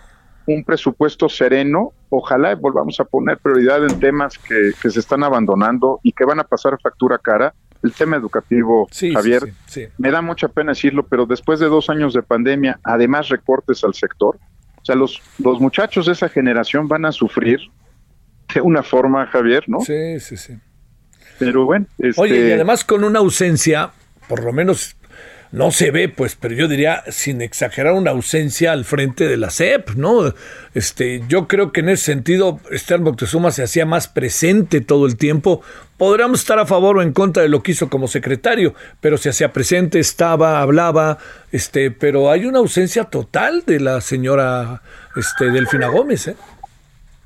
[0.45, 5.99] un presupuesto sereno, ojalá volvamos a poner prioridad en temas que, que, se están abandonando
[6.03, 7.55] y que van a pasar factura cara.
[7.81, 9.53] El tema educativo, Javier,
[9.97, 13.95] me da mucha pena decirlo, pero después de dos años de pandemia, además recortes al
[13.95, 14.37] sector,
[14.87, 17.59] sea, los, los muchachos de esa generación van a sufrir
[18.53, 19.79] de una forma, Javier, ¿no?
[19.81, 20.57] Sí, sí, sí.
[21.39, 21.85] Pero bueno.
[21.99, 22.19] Este...
[22.19, 23.91] Oye, y además con una ausencia,
[24.27, 24.96] por lo menos
[25.51, 29.49] no se ve, pues, pero yo diría, sin exagerar, una ausencia al frente de la
[29.49, 30.33] CEP, ¿no?
[30.73, 35.17] Este, yo creo que en ese sentido, Esteban Moctezuma se hacía más presente todo el
[35.17, 35.61] tiempo.
[35.97, 39.29] Podríamos estar a favor o en contra de lo que hizo como secretario, pero se
[39.29, 41.17] hacía presente, estaba, hablaba,
[41.51, 44.81] este, pero hay una ausencia total de la señora
[45.15, 46.35] este, Delfina Gómez, ¿eh?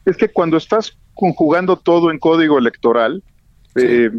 [0.05, 3.23] Es que cuando estás conjugando todo en código electoral,
[3.75, 4.09] eh,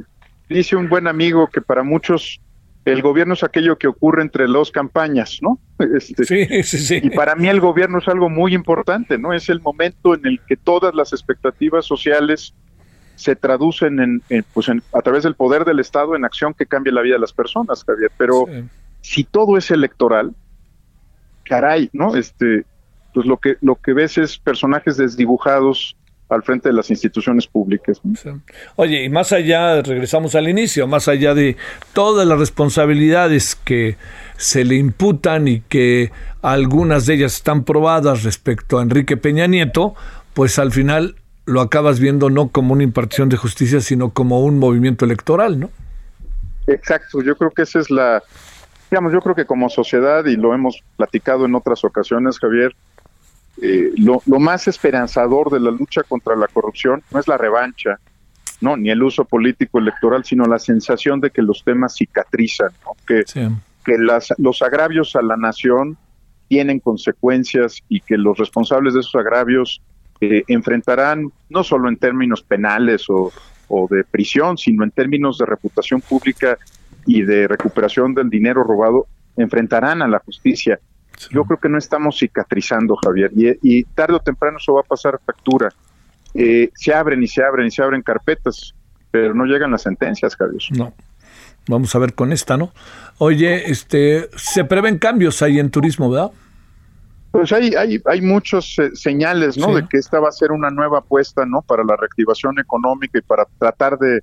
[0.48, 2.40] dice un buen amigo que para muchos
[2.84, 5.60] el gobierno es aquello que ocurre entre dos campañas, ¿no?
[5.78, 7.00] Este, sí, sí, sí.
[7.02, 9.32] Y para mí el gobierno es algo muy importante, ¿no?
[9.32, 12.54] Es el momento en el que todas las expectativas sociales
[13.14, 17.02] se traducen en, pues a través del poder del Estado en acción que cambie la
[17.02, 18.10] vida de las personas, Javier.
[18.16, 18.46] Pero
[19.00, 20.34] si todo es electoral,
[21.44, 22.16] caray, ¿no?
[22.16, 22.64] Este,
[23.14, 25.96] pues lo que lo que ves es personajes desdibujados
[26.32, 28.00] al frente de las instituciones públicas.
[28.76, 31.56] Oye, y más allá, regresamos al inicio, más allá de
[31.92, 33.96] todas las responsabilidades que
[34.36, 36.10] se le imputan y que
[36.40, 39.94] algunas de ellas están probadas respecto a Enrique Peña Nieto,
[40.34, 44.58] pues al final lo acabas viendo no como una impartición de justicia, sino como un
[44.58, 45.70] movimiento electoral, ¿no?
[46.66, 48.22] Exacto, yo creo que esa es la,
[48.90, 52.74] digamos, yo creo que como sociedad, y lo hemos platicado en otras ocasiones, Javier,
[53.60, 57.98] eh, lo, más esperanzador de la lucha contra la corrupción no es la revancha,
[58.60, 62.70] no, ni el uso político electoral, sino la sensación de que los temas cicatrizan,
[63.06, 63.24] que,
[63.84, 65.98] que las, los agravios a la nación
[66.48, 69.80] tienen consecuencias y que los responsables de esos agravios
[70.20, 73.32] eh, enfrentarán no solo en términos penales o,
[73.90, 76.58] de prisión, sino en términos de reputación pública
[77.06, 80.78] y de recuperación del dinero robado, enfrentarán a la justicia.
[81.30, 85.20] Yo creo que no estamos cicatrizando, Javier, y, tarde o temprano eso va a pasar
[85.24, 85.68] factura.
[86.34, 88.74] Eh, se abren y se abren y se abren carpetas,
[89.10, 90.62] pero no llegan las sentencias, Javier.
[90.76, 90.92] No.
[91.68, 92.72] Vamos a ver con esta, ¿no?
[93.18, 96.32] Oye, este, se prevén cambios ahí en turismo, ¿verdad?
[97.30, 99.74] Pues hay, hay, hay muchos eh, señales, ¿no?
[99.74, 101.62] De que esta va a ser una nueva apuesta, ¿no?
[101.62, 104.22] Para la reactivación económica y para tratar de,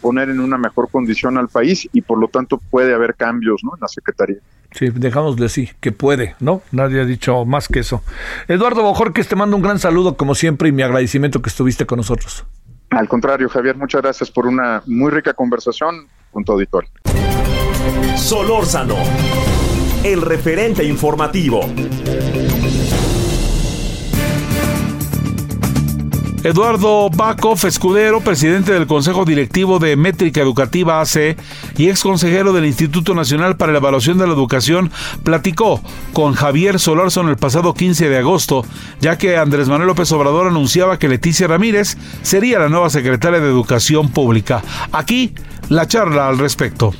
[0.00, 3.74] poner en una mejor condición al país y por lo tanto puede haber cambios, ¿no?
[3.74, 4.38] En la Secretaría.
[4.72, 6.62] Sí, dejámosle así, que puede, ¿no?
[6.72, 8.02] Nadie ha dicho más que eso.
[8.48, 11.96] Eduardo Bojorques, te mando un gran saludo como siempre y mi agradecimiento que estuviste con
[11.96, 12.44] nosotros.
[12.90, 16.90] Al contrario, Javier, muchas gracias por una muy rica conversación con tu auditorio.
[18.16, 18.96] Solórzano,
[20.04, 21.60] el referente informativo.
[26.44, 31.36] Eduardo Bakov, escudero, presidente del Consejo Directivo de Métrica Educativa AC
[31.76, 34.92] y ex consejero del Instituto Nacional para la Evaluación de la Educación,
[35.24, 35.82] platicó
[36.12, 38.64] con Javier Solórzano el pasado 15 de agosto,
[39.00, 43.48] ya que Andrés Manuel López Obrador anunciaba que Leticia Ramírez sería la nueva secretaria de
[43.48, 44.62] Educación Pública.
[44.92, 45.34] Aquí
[45.68, 46.94] la charla al respecto.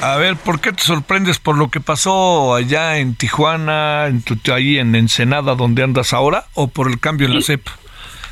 [0.00, 4.36] A ver, ¿por qué te sorprendes por lo que pasó allá en Tijuana, en tu,
[4.52, 7.66] ahí en Ensenada, donde andas ahora, o por el cambio en la CEP?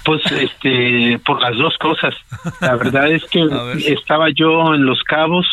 [0.05, 2.15] Pues este, por las dos cosas.
[2.61, 3.45] La verdad es que
[3.87, 5.47] estaba yo en Los Cabos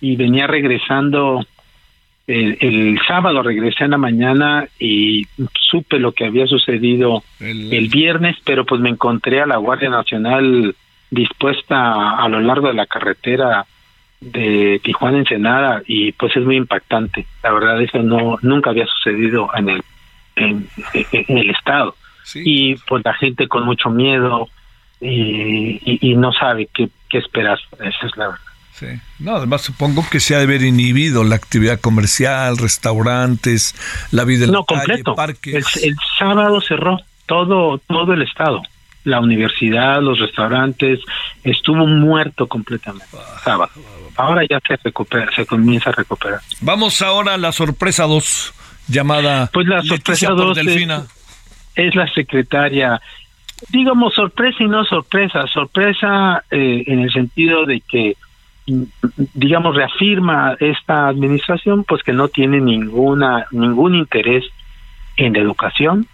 [0.00, 1.44] y venía regresando
[2.28, 5.26] el, sábado, regresé en la mañana y
[5.70, 9.88] supe lo que había sucedido el, el viernes, pero pues me encontré a la Guardia
[9.88, 10.76] Nacional
[11.10, 13.66] dispuesta a lo largo de la carretera
[14.20, 17.26] de Tijuana Ensenada y pues es muy impactante.
[17.42, 19.82] La verdad eso no nunca había sucedido en el
[20.36, 20.68] en,
[21.12, 21.96] el estado
[22.34, 24.48] y pues la gente con mucho miedo
[25.00, 27.58] y, no sabe qué, qué esperar.
[27.74, 28.40] Esa es la verdad.
[28.72, 28.86] Sí.
[29.18, 33.74] No, además supongo que se ha de haber inhibido la actividad comercial, restaurantes,
[34.12, 35.16] la vida en no, completo.
[35.44, 38.62] El, el sábado cerró todo todo el estado
[39.08, 41.00] la universidad, los restaurantes,
[41.42, 43.06] estuvo muerto completamente.
[43.42, 43.72] Sábado.
[44.18, 46.40] Ahora ya se recupera, se comienza a recuperar.
[46.60, 48.52] Vamos ahora a la sorpresa 2,
[48.88, 50.58] llamada Pues la sorpresa 2
[51.76, 53.00] es, la secretaria.
[53.68, 58.16] Digamos sorpresa y no sorpresa, sorpresa eh, en el sentido de que
[59.34, 64.44] digamos reafirma esta administración pues que no tiene ninguna ningún interés
[65.16, 66.08] en la educación,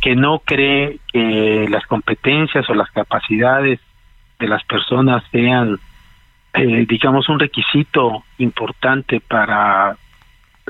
[0.00, 3.80] que no cree que las competencias o las capacidades
[4.38, 5.78] de las personas sean
[6.54, 9.96] eh, digamos, un requisito importante para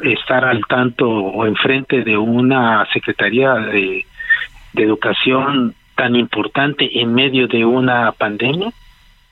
[0.03, 4.07] estar al tanto o enfrente de una Secretaría de,
[4.76, 8.72] Educación tan importante en medio de una pandemia.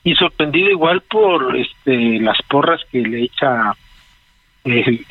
[0.05, 3.73] Y sorprendido igual por este las porras que le echa
[4.63, 5.05] el,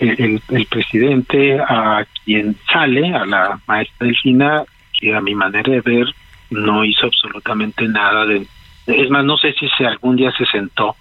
[0.49, 4.65] el, presidente a quien sale, a la maestra Delfina,
[4.99, 6.07] que a mi manera de ver
[6.49, 8.47] no hizo absolutamente nada de...
[8.87, 10.97] Es más, no sé si se algún día se sentó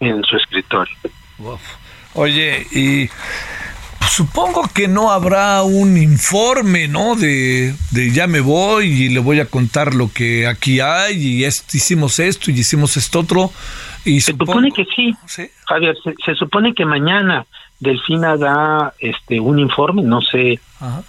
[0.00, 0.94] en su escritorio.
[2.14, 3.08] Oye, y
[4.08, 7.14] supongo que no habrá un informe, ¿no?
[7.14, 11.44] De, de, ya me voy y le voy a contar lo que aquí hay y
[11.44, 13.50] hicimos esto y hicimos esto otro.
[14.04, 15.14] Y se supone que sí,
[15.66, 17.44] Javier, se, supone que mañana
[17.80, 20.60] Delfina da este un informe, no sé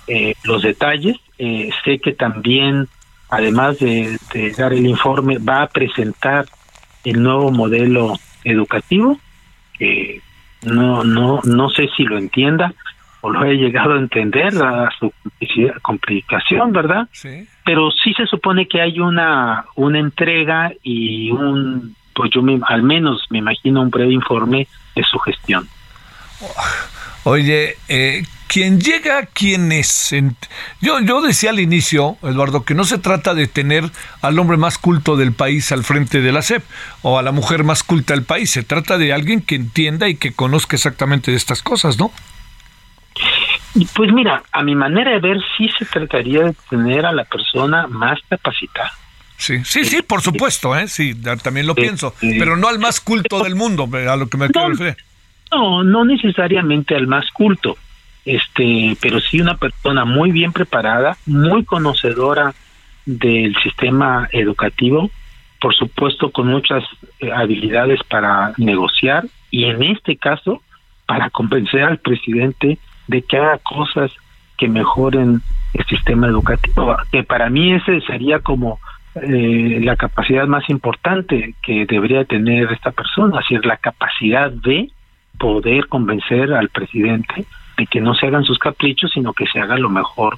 [0.07, 2.87] eh, los detalles, eh, sé que también,
[3.29, 6.47] además de, de dar el informe, va a presentar
[7.03, 8.19] el nuevo modelo
[8.51, 9.19] educativo,
[9.77, 10.21] que
[10.63, 12.73] no, no, no sé si lo entienda
[13.21, 15.11] o lo he llegado a entender a su
[15.81, 17.07] complicación, ¿verdad?
[17.11, 17.47] Sí.
[17.65, 22.83] Pero sí se supone que hay una, una entrega y un, pues yo me, al
[22.83, 25.67] menos me imagino un breve informe de su gestión.
[27.29, 30.15] Oye, eh, quien llega, ¿quién es?
[30.79, 33.83] Yo, yo decía al inicio, Eduardo, que no se trata de tener
[34.21, 36.63] al hombre más culto del país al frente de la SEP
[37.01, 38.51] o a la mujer más culta del país.
[38.51, 42.13] Se trata de alguien que entienda y que conozca exactamente de estas cosas, ¿no?
[43.93, 47.87] Pues mira, a mi manera de ver, sí se trataría de tener a la persona
[47.87, 48.93] más capacitada.
[49.35, 50.87] Sí, sí, sí, por supuesto, ¿eh?
[50.87, 51.13] sí,
[51.43, 54.69] también lo pienso, pero no al más culto del mundo, a lo que me quiero
[54.69, 54.95] referir.
[55.51, 57.77] No, no necesariamente al más culto
[58.27, 62.53] este, pero sí una persona muy bien preparada, muy conocedora
[63.05, 65.09] del sistema educativo,
[65.61, 66.83] por supuesto con muchas
[67.19, 70.61] eh, habilidades para negociar y en este caso
[71.05, 72.77] para convencer al presidente
[73.07, 74.11] de que haga cosas
[74.57, 75.41] que mejoren
[75.73, 78.79] el sistema educativo, que para mí ese sería como
[79.15, 84.89] eh, la capacidad más importante que debería tener esta persona, es decir, la capacidad de
[85.37, 87.45] poder convencer al presidente
[87.77, 90.37] de que no se hagan sus caprichos, sino que se haga lo mejor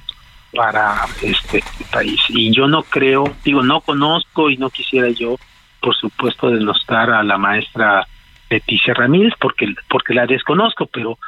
[0.54, 2.20] para este país.
[2.28, 5.36] Y yo no creo, digo, no conozco y no quisiera yo,
[5.80, 8.06] por supuesto, denostar a la maestra
[8.50, 11.18] Leticia Ramírez porque porque la desconozco, pero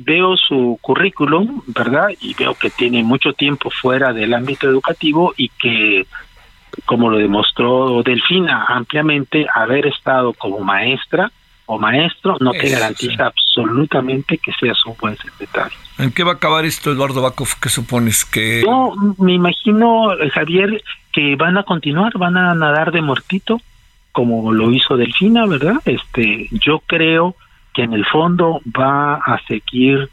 [0.00, 2.08] veo su currículum, ¿verdad?
[2.20, 6.06] Y veo que tiene mucho tiempo fuera del ámbito educativo y que,
[6.86, 11.30] como lo demostró Delfina ampliamente, haber estado como maestra
[11.66, 15.76] o maestro no te garantiza absolutamente que seas un buen secretario.
[15.98, 17.48] ¿En qué va a acabar esto, Eduardo Bakov?
[17.60, 18.62] ¿Qué supones que...?
[18.64, 23.60] Yo me imagino, Javier, que van a continuar, van a nadar de muertito,
[24.12, 25.76] como lo hizo Delfina, ¿verdad?
[25.84, 27.36] Este, yo creo
[27.72, 30.10] que en el fondo va a seguir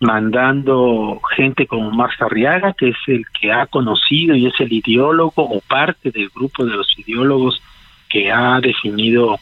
[0.00, 5.42] mandando gente como Marx Arriaga, que es el que ha conocido y es el ideólogo
[5.42, 7.62] o parte del grupo de los ideólogos
[8.08, 9.38] que ha definido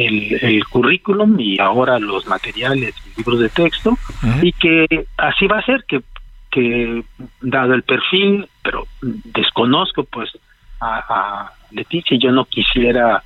[0.00, 3.96] el, el currículum y ahora los materiales y libros de texto,
[4.42, 6.00] y que así va a ser, que,
[6.50, 7.02] que
[7.40, 10.30] dado el perfil, pero desconozco pues
[10.80, 13.22] a, a Leticia, yo no quisiera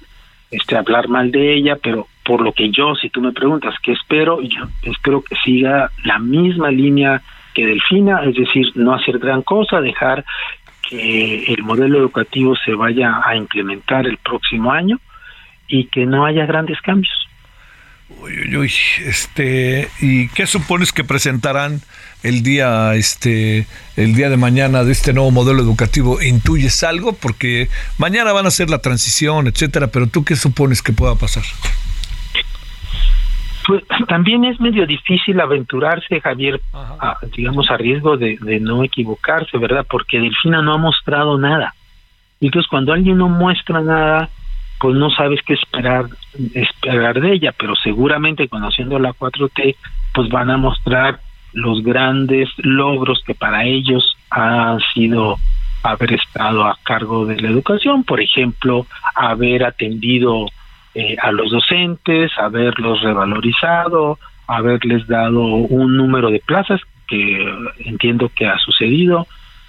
[0.50, 3.92] este hablar mal de ella, pero por lo que yo, si tú me preguntas qué
[3.92, 7.22] espero, yo espero que siga la misma línea
[7.54, 10.24] que Delfina, es decir, no hacer gran cosa, dejar
[10.88, 14.98] que el modelo educativo se vaya a implementar el próximo año
[15.68, 17.12] y que no haya grandes cambios.
[18.20, 18.72] Uy, uy, uy,
[19.06, 21.80] este, ¿y qué supones que presentarán
[22.22, 26.20] el día, este, el día de mañana de este nuevo modelo educativo?
[26.20, 27.14] ¿Intuyes algo?
[27.14, 31.44] Porque mañana van a hacer la transición, etcétera, pero ¿tú qué supones que pueda pasar?
[33.66, 36.60] Pues también es medio difícil aventurarse, Javier,
[37.34, 39.86] digamos, a riesgo de, de no equivocarse, ¿verdad?
[39.88, 41.74] Porque Delfina no ha mostrado nada.
[42.42, 44.28] Entonces, cuando alguien no muestra nada,
[44.78, 46.08] pues no sabes qué esperar,
[47.20, 49.76] de ella, pero seguramente conociendo la 4T,
[50.12, 51.20] pues van a mostrar
[51.52, 55.38] los grandes logros que para ellos han sido
[55.82, 60.46] haber estado a cargo de la educación, por ejemplo, haber atendido
[60.94, 67.46] eh, a los docentes, haberlos revalorizado, haberles dado un número de plazas que
[67.80, 69.26] entiendo que ha sucedido,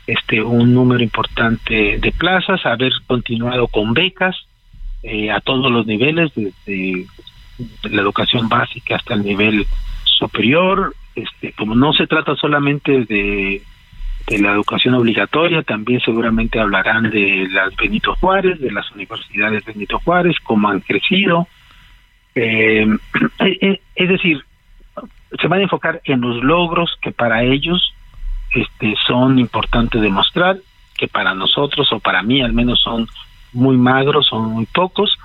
[0.07, 4.35] este un número importante de plazas, haber continuado con becas,
[5.07, 7.05] eh, a todos los niveles, desde
[7.83, 9.67] la educación básica hasta el nivel
[10.03, 10.95] superior.
[11.15, 13.61] Este, como no se trata solamente de,
[14.39, 20.37] la educación obligatoria, también seguramente hablarán de las Benito Juárez, de las universidades Benito Juárez,
[20.43, 21.47] cómo han crecido.
[22.33, 22.87] Eh,
[23.39, 24.43] eh, es decir,
[25.39, 27.93] se van a enfocar en los logros que para ellos
[28.55, 30.57] este, son importantes demostrar,
[30.97, 33.07] que para nosotros o para mí al menos son
[33.55, 35.17] muy magros, son muy pocos,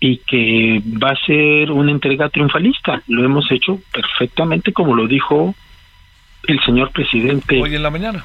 [0.00, 3.02] y que va a ser una entrega triunfalista.
[3.08, 5.54] Lo hemos hecho perfectamente como lo dijo
[6.46, 7.60] el señor presidente.
[7.60, 8.24] Hoy en la mañana.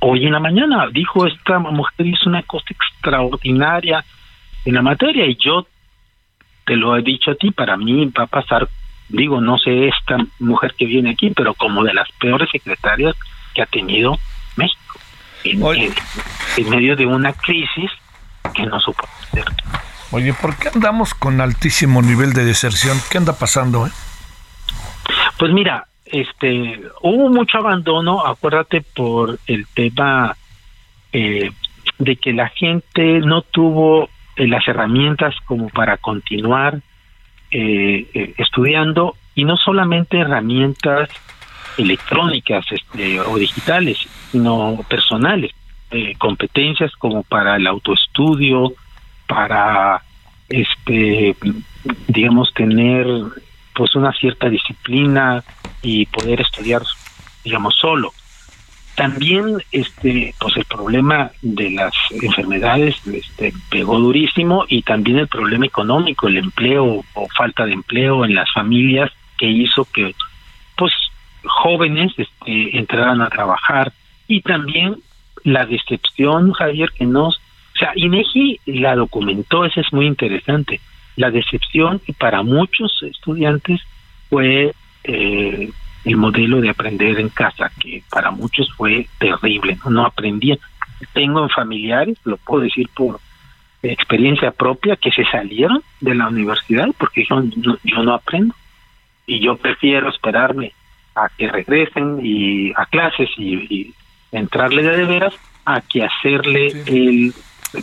[0.00, 4.04] Hoy en la mañana dijo esta mujer hizo una cosa extraordinaria
[4.64, 5.66] en la materia y yo
[6.64, 8.68] te lo he dicho a ti, para mí va a pasar,
[9.08, 13.16] digo, no sé esta mujer que viene aquí, pero como de las peores secretarias
[13.54, 14.18] que ha tenido
[14.56, 15.00] México.
[15.44, 17.90] en medio de una crisis
[18.54, 19.06] que no supo
[20.10, 22.98] Oye, ¿por qué andamos con altísimo nivel de deserción?
[23.10, 23.86] ¿Qué anda pasando?
[23.86, 23.90] Eh?
[25.38, 30.36] Pues mira, este, hubo mucho abandono, acuérdate por el tema
[31.12, 31.50] eh,
[31.98, 36.80] de que la gente no tuvo eh, las herramientas como para continuar
[37.50, 41.08] eh, estudiando y no solamente herramientas
[41.78, 43.98] electrónicas este, o digitales,
[44.30, 45.52] sino personales.
[45.94, 48.72] Eh, competencias como para el autoestudio,
[49.26, 50.02] para
[50.48, 51.36] este
[52.08, 53.06] digamos tener
[53.74, 55.44] pues una cierta disciplina
[55.82, 56.80] y poder estudiar
[57.44, 58.10] digamos solo.
[58.94, 65.66] También este pues el problema de las enfermedades este pegó durísimo y también el problema
[65.66, 70.14] económico el empleo o falta de empleo en las familias que hizo que
[70.74, 70.94] pues
[71.44, 73.92] jóvenes este entraran a trabajar
[74.26, 74.96] y también
[75.44, 77.36] la decepción, Javier, que nos...
[77.36, 80.80] O sea, INEGI la documentó, eso es muy interesante.
[81.16, 83.80] La decepción que para muchos estudiantes
[84.28, 84.74] fue
[85.04, 85.70] eh,
[86.04, 90.58] el modelo de aprender en casa, que para muchos fue terrible, no, no aprendían.
[91.12, 93.20] Tengo familiares, lo puedo decir por
[93.82, 98.54] experiencia propia, que se salieron de la universidad porque yo no, yo no aprendo
[99.26, 100.72] y yo prefiero esperarme
[101.14, 103.94] a que regresen y a clases y,
[104.32, 107.32] entrarle de, veras a que hacerle el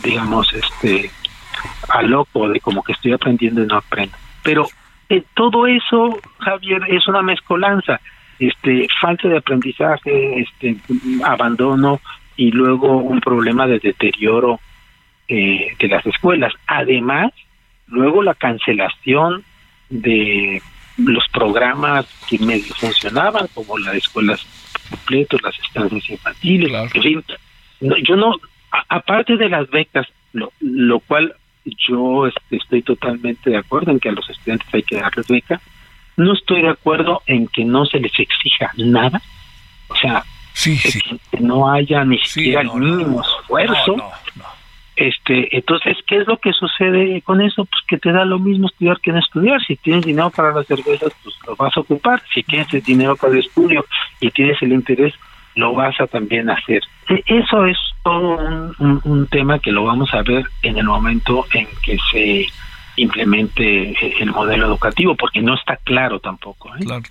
[0.02, 1.10] digamos este
[1.88, 4.16] a loco de como que estoy aprendiendo y no aprendo.
[4.42, 4.66] Pero
[5.08, 8.00] eh, todo eso Javier es una mezcolanza.
[8.38, 10.76] Este falta de aprendizaje este
[11.24, 12.00] abandono
[12.36, 14.60] y luego un problema de deterioro
[15.28, 16.52] eh, de las escuelas.
[16.66, 17.32] Además
[17.86, 19.44] luego la cancelación
[19.88, 20.62] de
[20.96, 24.46] los programas que medio funcionaban, como las escuelas
[24.90, 27.24] completas, las estancias infantiles, en fin.
[28.06, 28.34] yo no,
[28.88, 31.34] aparte de las becas, lo, lo cual
[31.64, 35.60] yo este, estoy totalmente de acuerdo en que a los estudiantes hay que darles beca,
[36.16, 39.22] no estoy de acuerdo en que no se les exija nada,
[39.88, 40.24] o sea,
[40.62, 43.96] que no haya ni siquiera el mínimo esfuerzo
[45.00, 47.64] este, entonces, ¿qué es lo que sucede con eso?
[47.64, 49.58] Pues que te da lo mismo estudiar que no estudiar.
[49.64, 52.22] Si tienes dinero para las cervezas, pues lo vas a ocupar.
[52.34, 53.86] Si tienes el dinero para el estudio
[54.20, 55.14] y tienes el interés,
[55.54, 56.82] lo vas a también hacer.
[57.08, 61.66] E, eso es todo un, tema que lo vamos a ver en el momento en
[61.82, 62.46] que se
[62.96, 66.68] implemente el modelo educativo, porque no está claro tampoco.
[66.76, 66.84] ¿eh?
[66.84, 67.04] Claro.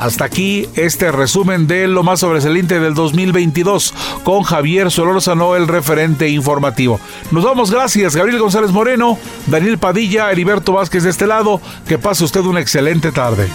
[0.00, 3.92] Hasta aquí este resumen de lo más sobresaliente del 2022
[4.24, 6.98] con Javier Solórzano, el referente informativo.
[7.30, 11.60] Nos vamos, gracias Gabriel González Moreno, Daniel Padilla, Heriberto Vázquez de este lado.
[11.86, 13.46] Que pase usted una excelente tarde.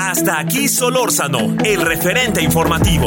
[0.00, 3.06] Hasta aquí Solórzano, el referente informativo.